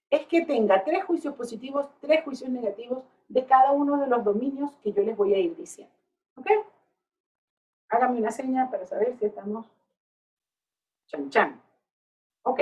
es 0.09 0.25
que 0.27 0.45
tenga 0.45 0.83
tres 0.83 1.03
juicios 1.03 1.35
positivos, 1.35 1.89
tres 1.99 2.23
juicios 2.23 2.49
negativos 2.49 3.03
de 3.27 3.45
cada 3.45 3.71
uno 3.71 3.97
de 3.97 4.07
los 4.07 4.23
dominios 4.23 4.71
que 4.83 4.93
yo 4.93 5.03
les 5.03 5.15
voy 5.15 5.33
a 5.33 5.37
ir 5.37 5.55
diciendo. 5.55 5.93
¿Ok? 6.35 6.47
Hágame 7.89 8.19
una 8.19 8.31
seña 8.31 8.69
para 8.69 8.85
saber 8.85 9.17
si 9.17 9.25
estamos 9.25 9.65
chan 11.07 11.29
chan. 11.29 11.61
Ok. 12.43 12.61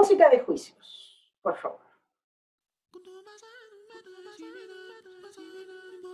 Música 0.00 0.30
de 0.30 0.40
juicios, 0.40 1.36
por 1.42 1.58
favor. 1.58 1.78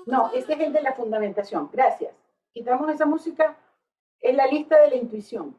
No, 0.07 0.33
este 0.33 0.55
es 0.55 0.61
el 0.61 0.73
de 0.73 0.83
la 0.83 0.93
fundamentación. 0.93 1.71
Gracias. 1.73 2.13
Quitamos 2.53 2.91
esa 2.91 3.07
música 3.07 3.57
en 4.23 4.37
la 4.39 4.49
lista 4.49 4.77
de 4.81 4.91
la 4.91 4.97
intuición. 4.97 5.57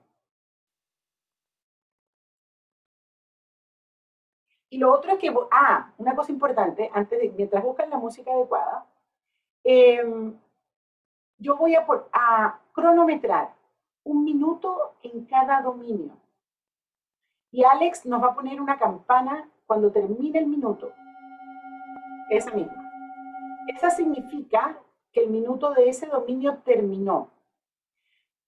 Y 4.71 4.77
lo 4.77 4.91
otro 4.91 5.13
es 5.13 5.19
que, 5.19 5.33
ah, 5.51 5.93
una 5.97 6.13
cosa 6.13 6.33
importante, 6.33 6.91
antes 6.93 7.21
de, 7.21 7.29
mientras 7.29 7.63
buscan 7.63 7.89
la 7.89 7.97
música 7.97 8.29
adecuada, 8.29 8.85
em, 9.63 10.37
yo 11.37 11.55
voy 11.55 11.75
a, 11.75 11.87
a 12.11 12.59
cronometrar 12.73 13.53
un 14.03 14.25
minuto 14.25 14.97
en 15.01 15.23
cada 15.27 15.61
dominio. 15.61 16.26
Y 17.51 17.63
Alex 17.63 18.05
nos 18.05 18.21
va 18.21 18.27
a 18.27 18.35
poner 18.35 18.61
una 18.61 18.77
campana 18.77 19.49
cuando 19.65 19.91
termine 19.91 20.39
el 20.39 20.47
minuto. 20.47 20.91
Esa 22.29 22.51
misma. 22.51 22.91
Esa 23.67 23.89
significa 23.89 24.77
que 25.11 25.23
el 25.23 25.29
minuto 25.29 25.73
de 25.73 25.89
ese 25.89 26.07
dominio 26.07 26.57
terminó. 26.65 27.29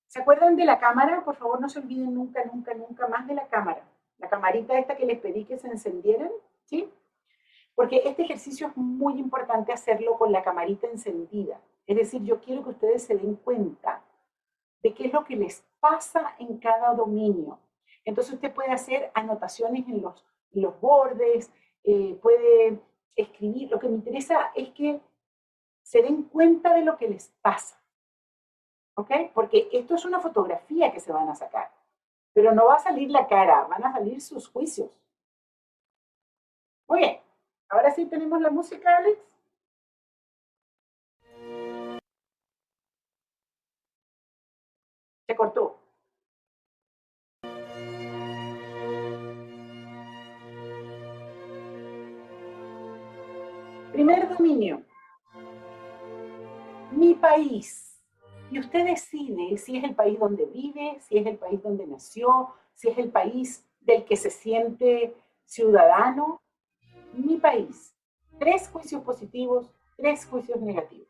¿Se 0.08 0.20
acuerdan 0.20 0.56
de 0.56 0.66
la 0.66 0.80
cámara? 0.80 1.24
Por 1.24 1.36
favor, 1.36 1.62
no 1.62 1.70
se 1.70 1.80
olviden 1.80 2.14
nunca, 2.14 2.44
nunca, 2.46 2.74
nunca 2.74 3.08
más 3.08 3.28
de 3.28 3.36
la 3.36 3.48
cámara 3.48 3.84
la 4.20 4.30
camarita 4.30 4.78
esta 4.78 4.96
que 4.96 5.06
les 5.06 5.20
pedí 5.20 5.46
que 5.46 5.58
se 5.58 5.68
encendieran, 5.68 6.30
¿sí? 6.66 6.92
Porque 7.74 8.02
este 8.06 8.24
ejercicio 8.24 8.68
es 8.68 8.78
muy 8.78 9.18
importante 9.18 9.72
hacerlo 9.72 10.18
con 10.18 10.32
la 10.32 10.44
camarita 10.44 10.88
encendida. 10.88 11.60
Es 11.88 11.96
decir, 11.96 12.22
yo 12.24 12.40
quiero 12.42 12.64
que 12.64 12.72
ustedes 12.72 13.04
se 13.04 13.16
den 13.16 13.36
cuenta 13.36 14.04
de 14.84 14.94
qué 14.94 15.08
es 15.08 15.14
lo 15.14 15.24
que 15.24 15.38
les 15.38 15.64
pasa 15.80 16.36
en 16.38 16.58
cada 16.58 16.94
dominio. 16.94 17.58
Entonces 18.10 18.34
usted 18.34 18.52
puede 18.52 18.72
hacer 18.72 19.12
anotaciones 19.14 19.88
en 19.88 20.02
los, 20.02 20.26
los 20.54 20.82
bordes, 20.82 21.52
eh, 21.84 22.18
puede 22.20 22.82
escribir. 23.16 23.70
Lo 23.70 23.78
que 23.78 23.88
me 23.88 23.98
interesa 23.98 24.52
es 24.56 24.70
que 24.72 25.00
se 25.84 26.02
den 26.02 26.24
cuenta 26.24 26.74
de 26.74 26.84
lo 26.84 26.98
que 26.98 27.08
les 27.08 27.30
pasa. 27.44 27.80
¿Ok? 28.96 29.12
Porque 29.32 29.70
esto 29.72 29.94
es 29.94 30.06
una 30.06 30.20
fotografía 30.20 30.92
que 30.92 31.00
se 31.00 31.12
van 31.12 31.30
a 31.30 31.36
sacar. 31.36 31.72
Pero 32.34 32.52
no 32.52 32.66
va 32.66 32.78
a 32.78 32.80
salir 32.80 33.12
la 33.12 33.28
cara, 33.28 33.68
van 33.68 33.86
a 33.86 33.94
salir 33.94 34.20
sus 34.22 34.50
juicios. 34.50 34.90
Muy 36.88 37.02
bien, 37.02 37.22
ahora 37.70 37.92
sí 37.92 38.08
tenemos 38.08 38.42
la 38.42 38.50
música, 38.50 38.98
Alex. 38.98 39.20
Decide 59.00 59.58
si 59.58 59.78
es 59.78 59.84
el 59.84 59.96
país 59.96 60.20
donde 60.20 60.46
vive, 60.46 60.98
si 61.02 61.18
es 61.18 61.26
el 61.26 61.38
país 61.38 61.62
donde 61.62 61.88
nació, 61.88 62.50
si 62.74 62.90
es 62.90 62.98
el 62.98 63.10
país 63.10 63.66
del 63.82 64.06
que 64.06 64.16
se 64.16 64.30
siente 64.30 65.16
ciudadano. 65.46 66.42
Mi 67.14 67.38
país. 67.38 67.96
Tres 68.38 68.70
juicios 68.70 69.02
positivos, 69.04 69.70
tres 69.98 70.26
juicios 70.26 70.62
negativos. 70.62 71.09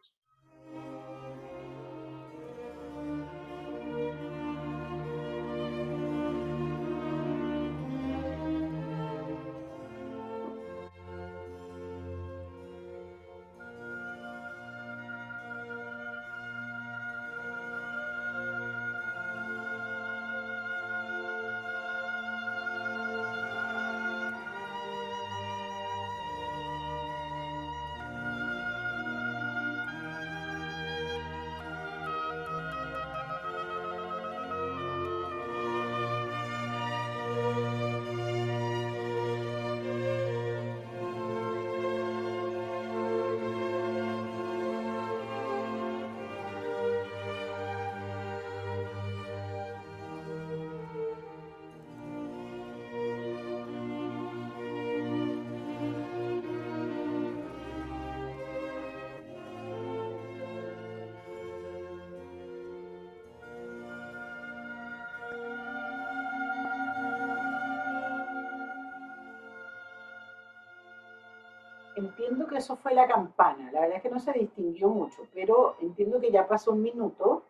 Entiendo 72.10 72.48
que 72.48 72.58
eso 72.58 72.76
fue 72.76 72.94
la 72.94 73.08
campana. 73.08 73.72
La 73.72 73.82
verdad 73.82 73.98
es 73.98 74.04
que 74.04 74.10
no 74.10 74.20
se 74.20 74.34
distinguió 74.34 74.90
mucho, 74.90 75.28
pero 75.34 75.78
entiendo 75.82 76.20
que 76.20 76.32
ya 76.32 76.48
pasó 76.48 76.72
un 76.72 76.82
minuto. 76.82 77.46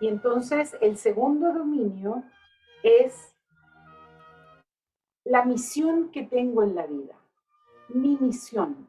Y 0.00 0.08
entonces 0.08 0.76
el 0.80 0.96
segundo 0.96 1.52
dominio 1.52 2.22
es 2.82 3.34
la 5.24 5.44
misión 5.44 6.10
que 6.10 6.22
tengo 6.22 6.62
en 6.62 6.74
la 6.74 6.86
vida, 6.86 7.14
mi 7.88 8.16
misión. 8.16 8.88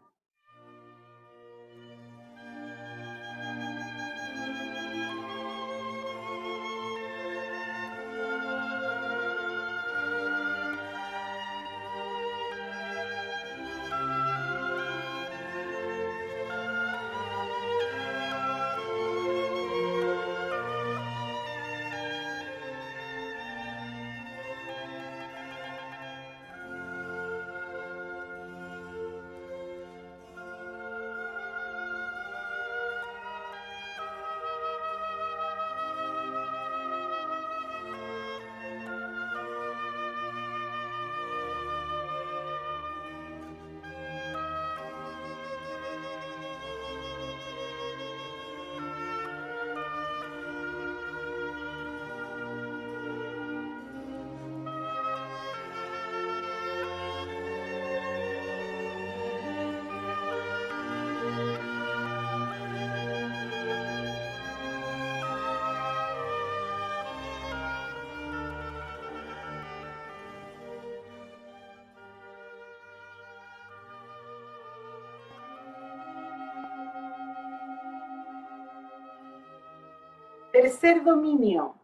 Tercer 80.52 81.02
dominio, 81.06 81.76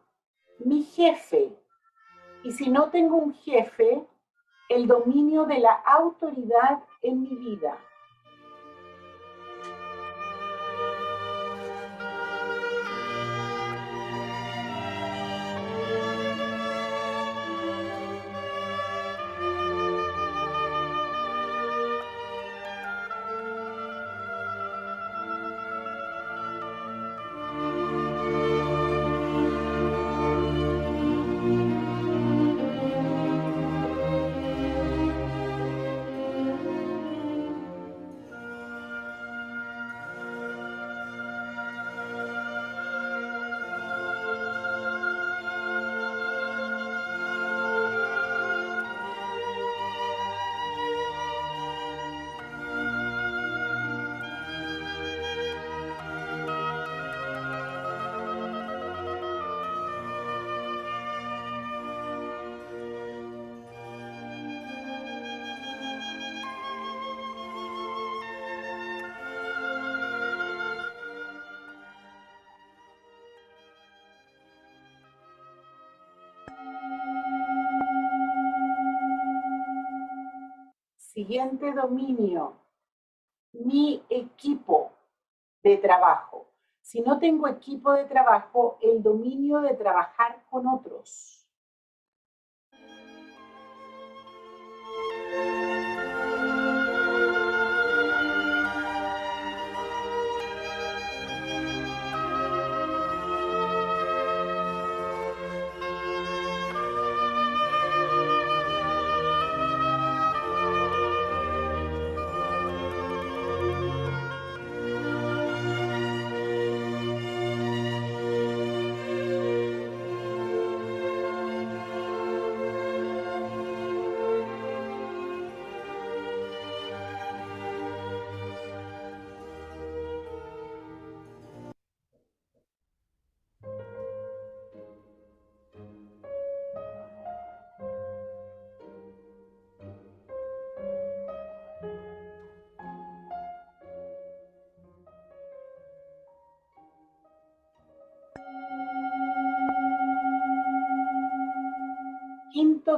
mi 0.60 0.84
jefe. 0.84 1.58
Y 2.44 2.52
si 2.52 2.70
no 2.70 2.90
tengo 2.90 3.16
un 3.16 3.34
jefe, 3.34 4.06
el 4.68 4.88
dominio 4.88 5.46
de 5.46 5.60
la 5.60 5.72
autoridad 5.72 6.84
en 7.02 7.22
mi 7.22 7.34
vida. 7.36 7.80
Siguiente 81.18 81.74
dominio, 81.74 82.54
mi 83.52 84.04
equipo 84.08 84.92
de 85.64 85.78
trabajo. 85.78 86.46
Si 86.80 87.02
no 87.02 87.18
tengo 87.18 87.48
equipo 87.48 87.92
de 87.94 88.06
trabajo, 88.06 88.78
el 88.84 89.02
dominio 89.02 89.62
de 89.62 89.74
trabajar 89.74 90.44
con 90.48 90.68
otros. 90.68 91.37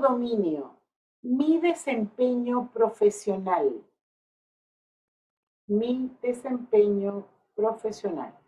Dominio, 0.09 0.75
mi 1.21 1.59
desempeño 1.59 2.71
profesional. 2.71 3.85
Mi 5.67 6.09
desempeño 6.21 7.27
profesional. 7.55 8.38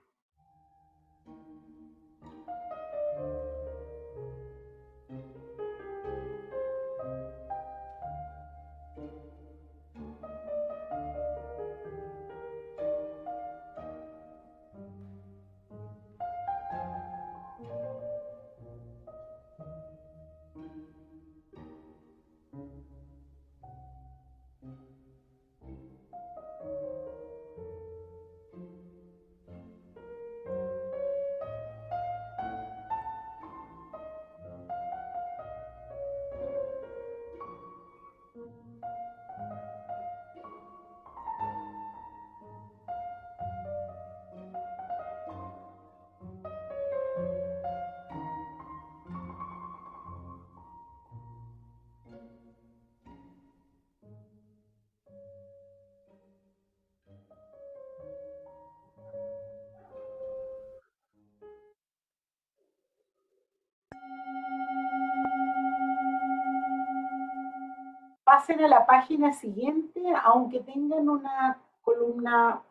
Pasen 68.41 68.63
a 68.63 68.67
la 68.67 68.87
página 68.87 69.33
siguiente, 69.33 70.01
aunque 70.23 70.61
tengan 70.61 71.07
una 71.07 71.61
columna, 71.81 72.63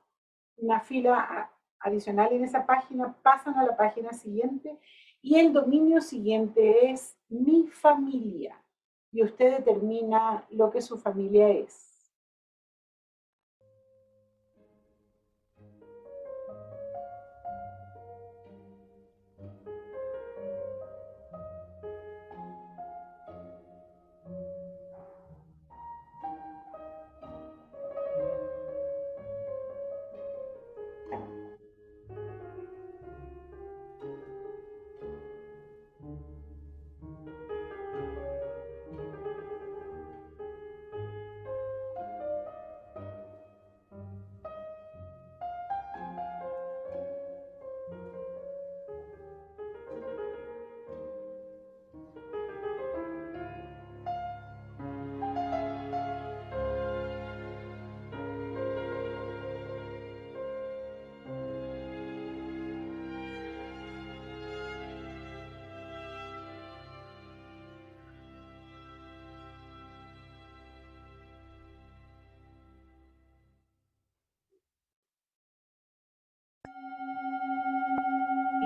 una 0.57 0.81
fila 0.81 1.49
adicional 1.79 2.33
en 2.33 2.43
esa 2.43 2.67
página, 2.67 3.15
pasan 3.23 3.55
a 3.55 3.65
la 3.65 3.77
página 3.77 4.13
siguiente 4.13 4.77
y 5.23 5.39
el 5.39 5.53
dominio 5.53 6.01
siguiente 6.01 6.91
es 6.91 7.17
mi 7.29 7.69
familia 7.69 8.61
y 9.13 9.23
usted 9.23 9.59
determina 9.59 10.45
lo 10.51 10.73
que 10.73 10.81
su 10.81 10.99
familia 10.99 11.49
es. 11.51 11.90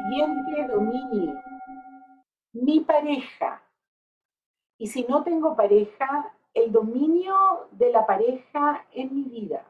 Siguiente 0.04 0.66
dominio. 0.68 1.42
Mi 2.52 2.80
pareja. 2.80 3.62
Y 4.78 4.88
si 4.88 5.04
no 5.04 5.24
tengo 5.24 5.56
pareja, 5.56 6.30
el 6.52 6.70
dominio 6.72 7.34
de 7.70 7.90
la 7.90 8.04
pareja 8.04 8.84
en 8.92 9.14
mi 9.14 9.22
vida. 9.22 9.64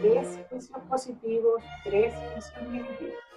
Tres 0.00 0.46
juicios 0.48 0.78
positivos, 0.88 1.62
tres 1.84 2.14
juicios 2.32 2.68
negativos. 2.70 3.29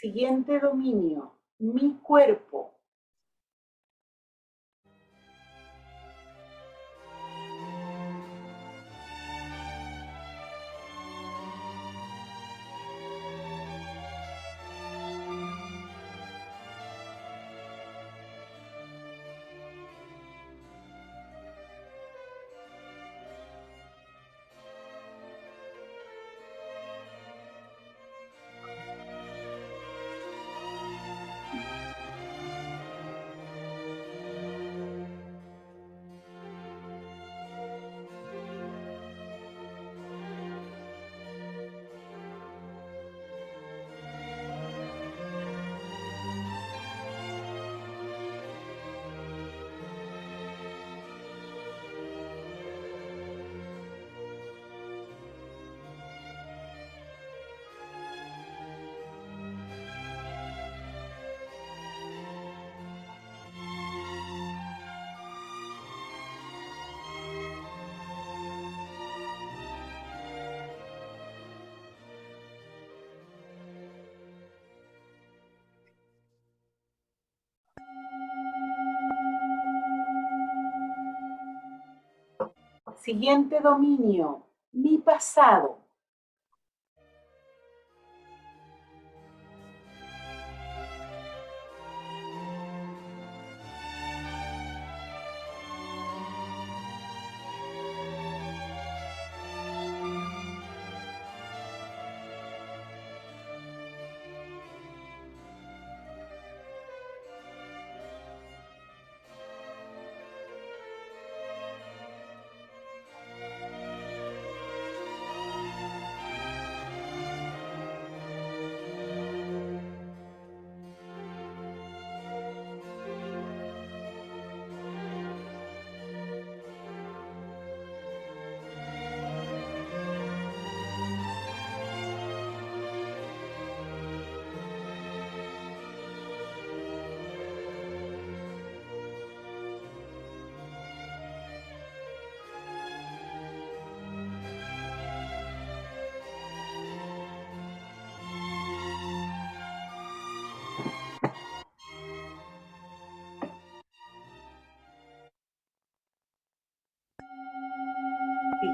Siguiente 0.00 0.60
dominio, 0.60 1.32
mi 1.58 1.98
cuerpo. 2.00 2.47
Siguiente 83.08 83.58
dominio, 83.60 84.42
mi 84.70 84.98
pasado. 84.98 85.78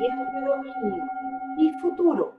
Entre 0.06 0.40
dominio 0.40 1.04
y 1.56 1.70
futuro. 1.80 2.33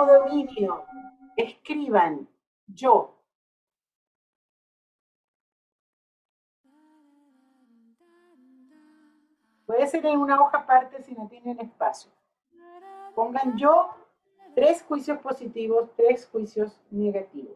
Dominio. 0.00 0.84
Escriban 1.36 2.28
yo. 2.66 3.14
Puede 9.66 9.86
ser 9.86 10.04
en 10.04 10.18
una 10.18 10.40
hoja 10.40 10.58
aparte 10.58 11.02
si 11.02 11.14
no 11.14 11.28
tienen 11.28 11.58
espacio. 11.60 12.10
Pongan 13.14 13.56
yo 13.56 13.90
tres 14.54 14.82
juicios 14.82 15.18
positivos, 15.18 15.90
tres 15.96 16.26
juicios 16.26 16.78
negativos. 16.90 17.51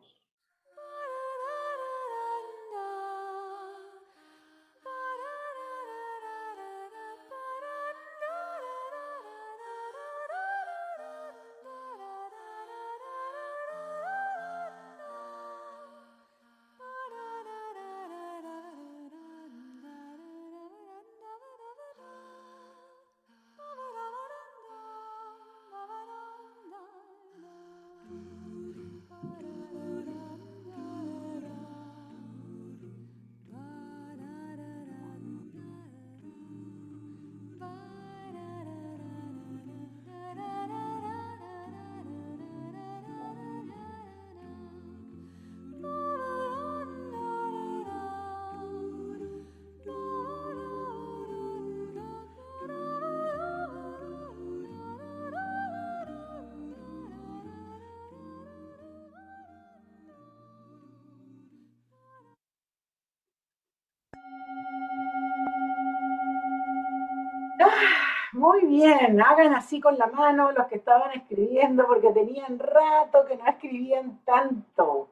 Muy 68.32 68.66
bien, 68.66 69.20
hagan 69.20 69.54
así 69.54 69.80
con 69.80 69.96
la 69.96 70.08
mano 70.08 70.52
los 70.52 70.66
que 70.66 70.76
estaban 70.76 71.12
escribiendo 71.12 71.86
porque 71.86 72.12
tenían 72.12 72.58
rato 72.58 73.24
que 73.24 73.36
no 73.36 73.46
escribían 73.46 74.20
tanto. 74.24 75.08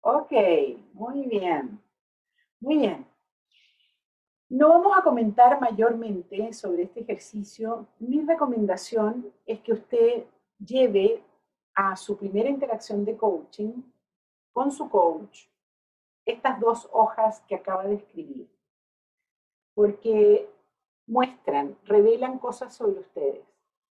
Ok, 0.00 0.32
muy 0.92 1.26
bien. 1.26 1.82
Muy 2.60 2.78
bien. 2.78 3.06
No 4.48 4.68
vamos 4.68 4.96
a 4.96 5.02
comentar 5.02 5.60
mayormente 5.60 6.52
sobre 6.52 6.84
este 6.84 7.00
ejercicio. 7.00 7.88
Mi 7.98 8.20
recomendación 8.20 9.32
es 9.44 9.60
que 9.60 9.72
usted 9.72 10.24
lleve 10.64 11.22
a 11.74 11.96
su 11.96 12.16
primera 12.16 12.48
interacción 12.48 13.04
de 13.04 13.16
coaching 13.16 13.82
con 14.52 14.70
su 14.70 14.88
coach 14.88 15.46
estas 16.24 16.58
dos 16.60 16.88
hojas 16.92 17.40
que 17.48 17.56
acaba 17.56 17.84
de 17.84 17.96
escribir. 17.96 18.48
Porque 19.74 20.48
muestran, 21.06 21.76
revelan 21.84 22.38
cosas 22.38 22.74
sobre 22.74 23.00
ustedes. 23.00 23.44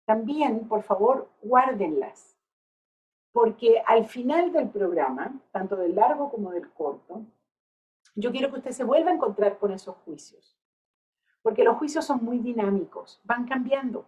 También, 0.05 0.67
por 0.67 0.83
favor, 0.83 1.29
guárdenlas, 1.41 2.37
porque 3.31 3.81
al 3.85 4.05
final 4.05 4.51
del 4.51 4.69
programa, 4.69 5.33
tanto 5.51 5.75
del 5.75 5.95
largo 5.95 6.29
como 6.29 6.51
del 6.51 6.71
corto, 6.71 7.23
yo 8.15 8.31
quiero 8.31 8.49
que 8.49 8.59
usted 8.59 8.71
se 8.71 8.83
vuelva 8.83 9.11
a 9.11 9.15
encontrar 9.15 9.57
con 9.57 9.71
esos 9.71 9.95
juicios, 10.05 10.57
porque 11.41 11.63
los 11.63 11.77
juicios 11.77 12.05
son 12.05 12.23
muy 12.23 12.39
dinámicos, 12.39 13.19
van 13.23 13.45
cambiando. 13.47 14.05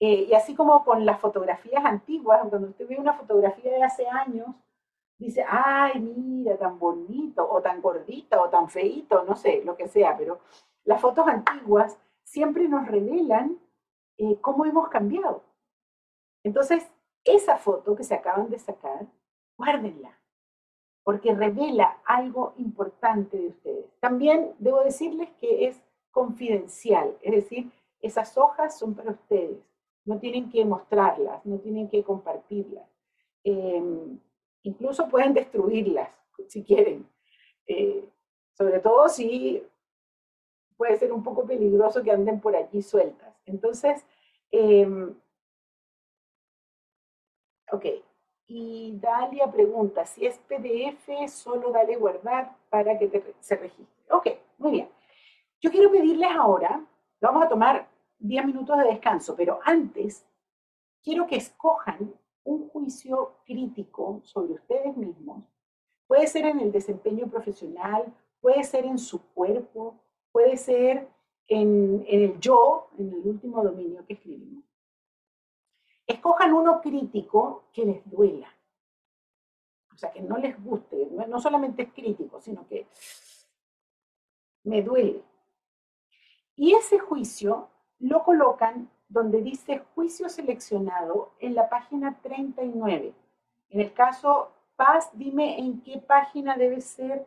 Eh, 0.00 0.26
y 0.28 0.34
así 0.34 0.54
como 0.54 0.84
con 0.84 1.04
las 1.06 1.20
fotografías 1.20 1.84
antiguas, 1.84 2.40
cuando 2.48 2.68
usted 2.68 2.88
ve 2.88 2.98
una 2.98 3.12
fotografía 3.14 3.70
de 3.70 3.82
hace 3.82 4.06
años, 4.08 4.48
dice, 5.18 5.44
ay, 5.46 6.00
mira, 6.00 6.56
tan 6.56 6.78
bonito, 6.78 7.46
o 7.48 7.60
tan 7.60 7.80
gordito, 7.82 8.42
o 8.42 8.48
tan 8.48 8.68
feito, 8.68 9.24
no 9.24 9.36
sé, 9.36 9.62
lo 9.64 9.76
que 9.76 9.88
sea, 9.88 10.16
pero 10.16 10.40
las 10.84 11.00
fotos 11.00 11.26
antiguas 11.26 11.98
siempre 12.24 12.68
nos 12.68 12.86
revelan 12.86 13.58
eh, 14.18 14.38
cómo 14.40 14.64
hemos 14.64 14.88
cambiado. 14.88 15.42
Entonces, 16.42 16.88
esa 17.24 17.56
foto 17.58 17.94
que 17.94 18.04
se 18.04 18.14
acaban 18.14 18.50
de 18.50 18.58
sacar, 18.58 19.06
guárdenla, 19.56 20.18
porque 21.02 21.34
revela 21.34 21.98
algo 22.04 22.54
importante 22.56 23.36
de 23.36 23.48
ustedes. 23.48 23.86
También 24.00 24.54
debo 24.58 24.82
decirles 24.82 25.28
que 25.38 25.66
es 25.66 25.82
confidencial, 26.10 27.16
es 27.22 27.34
decir, 27.34 27.70
esas 28.00 28.36
hojas 28.38 28.78
son 28.78 28.94
para 28.94 29.12
ustedes, 29.12 29.58
no 30.04 30.18
tienen 30.18 30.50
que 30.50 30.64
mostrarlas, 30.64 31.44
no 31.44 31.58
tienen 31.58 31.88
que 31.88 32.02
compartirlas. 32.02 32.88
Em, 33.44 34.18
incluso 34.62 35.08
pueden 35.08 35.34
destruirlas 35.34 36.10
si 36.48 36.62
quieren, 36.62 37.08
eh, 37.66 38.08
sobre 38.52 38.80
todo 38.80 39.08
si 39.08 39.62
puede 40.80 40.96
ser 40.96 41.12
un 41.12 41.22
poco 41.22 41.44
peligroso 41.44 42.02
que 42.02 42.10
anden 42.10 42.40
por 42.40 42.56
allí 42.56 42.80
sueltas. 42.80 43.34
Entonces, 43.44 44.02
em, 44.50 45.14
ok. 47.70 47.84
Y 48.46 48.96
Dalia 48.98 49.52
pregunta, 49.52 50.06
si 50.06 50.24
es 50.24 50.38
PDF, 50.38 51.28
solo 51.28 51.70
dale 51.70 51.96
guardar 51.96 52.56
para 52.70 52.98
que 52.98 53.34
se 53.40 53.56
registre. 53.56 54.06
Ok, 54.10 54.28
muy 54.56 54.70
bien. 54.70 54.88
Yo 55.60 55.70
quiero 55.70 55.90
pedirles 55.90 56.30
ahora, 56.30 56.82
vamos 57.20 57.44
a 57.44 57.48
tomar 57.50 57.86
10 58.18 58.46
minutos 58.46 58.78
de 58.78 58.84
descanso, 58.84 59.36
pero 59.36 59.60
antes 59.62 60.26
quiero 61.02 61.26
que 61.26 61.36
escojan 61.36 62.14
un 62.42 62.70
juicio 62.70 63.34
crítico 63.44 64.22
sobre 64.24 64.54
ustedes 64.54 64.96
mismos. 64.96 65.44
Puede 66.06 66.26
ser 66.26 66.46
en 66.46 66.58
el 66.58 66.72
desempeño 66.72 67.26
profesional, 67.26 68.02
puede 68.40 68.64
ser 68.64 68.86
en 68.86 68.96
su 68.96 69.22
cuerpo, 69.34 70.00
puede 70.32 70.56
ser 70.56 71.08
en, 71.48 72.04
el 72.08 72.38
yo, 72.40 72.90
en 72.98 73.12
el 73.12 73.26
último 73.26 73.62
dominio 73.62 74.04
que 74.06 74.14
escribimos. 74.14 74.64
Escojan 76.06 76.52
uno 76.52 76.80
crítico 76.80 77.64
que 77.72 77.84
les 77.84 78.10
duela, 78.10 78.48
sea, 80.00 80.10
que 80.10 80.22
no 80.22 80.38
les 80.38 80.62
guste, 80.62 81.08
no 81.28 81.40
solamente 81.40 81.82
es 81.82 81.92
crítico, 81.92 82.40
sino 82.40 82.66
que 82.66 82.86
me 84.64 84.82
duele. 84.82 85.22
Y 86.56 86.74
ese 86.74 86.98
juicio 86.98 87.68
lo 87.98 88.24
colocan 88.24 88.90
donde 89.08 89.42
dice 89.42 89.82
juicio 89.94 90.28
seleccionado 90.28 91.32
en 91.38 91.54
la 91.54 91.68
página 91.68 92.18
39. 92.22 93.14
En 93.68 93.80
el 93.80 93.92
caso 93.92 94.52
Paz, 94.76 95.10
dime 95.12 95.58
en 95.58 95.82
qué 95.82 95.98
página 95.98 96.56
debe 96.56 96.80
ser 96.80 97.26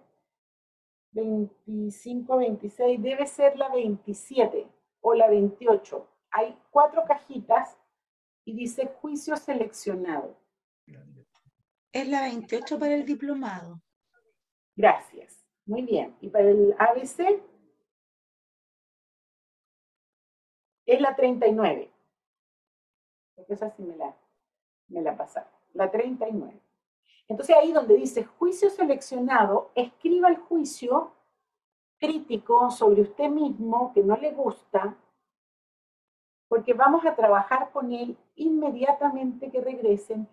25, 1.13 2.37
26, 2.37 3.01
debe 3.01 3.27
ser 3.27 3.57
la 3.57 3.69
27 3.69 4.67
o 5.01 5.13
la 5.13 5.27
28. 5.27 6.07
Hay 6.31 6.57
cuatro 6.71 7.03
cajitas 7.07 7.77
y 8.45 8.55
dice 8.55 8.87
juicio 9.01 9.37
seleccionado. 9.37 10.35
Es 11.91 12.07
la 12.07 12.21
28 12.21 12.79
para 12.79 12.95
el 12.95 13.05
diplomado. 13.05 13.81
Gracias. 14.75 15.45
Muy 15.65 15.83
bien. 15.83 16.15
¿Y 16.19 16.29
para 16.29 16.49
el 16.49 16.75
ABC? 16.79 17.41
Es 20.85 20.99
la 20.99 21.15
39. 21.15 21.91
Porque 23.35 23.53
esa 23.53 23.69
sí 23.69 23.83
me 23.83 23.95
la, 23.95 24.15
me 24.87 25.01
la 25.01 25.15
pasaron. 25.15 25.51
La 25.73 25.91
39. 25.91 26.62
Entonces 27.33 27.55
ahí 27.55 27.71
donde 27.71 27.95
dice 27.95 28.25
juicio 28.25 28.69
seleccionado, 28.69 29.71
escriba 29.73 30.29
el 30.29 30.37
juicio 30.37 31.13
crítico 31.97 32.69
sobre 32.69 33.01
usted 33.01 33.27
mismo 33.27 33.91
que 33.91 34.03
no 34.03 34.15
le 34.17 34.33
gusta, 34.33 34.95
porque 36.47 36.75
vamos 36.75 37.03
a 37.07 37.15
trabajar 37.15 37.71
con 37.71 37.91
él 37.91 38.15
inmediatamente 38.35 39.49
que 39.49 39.61
regresen 39.61 40.27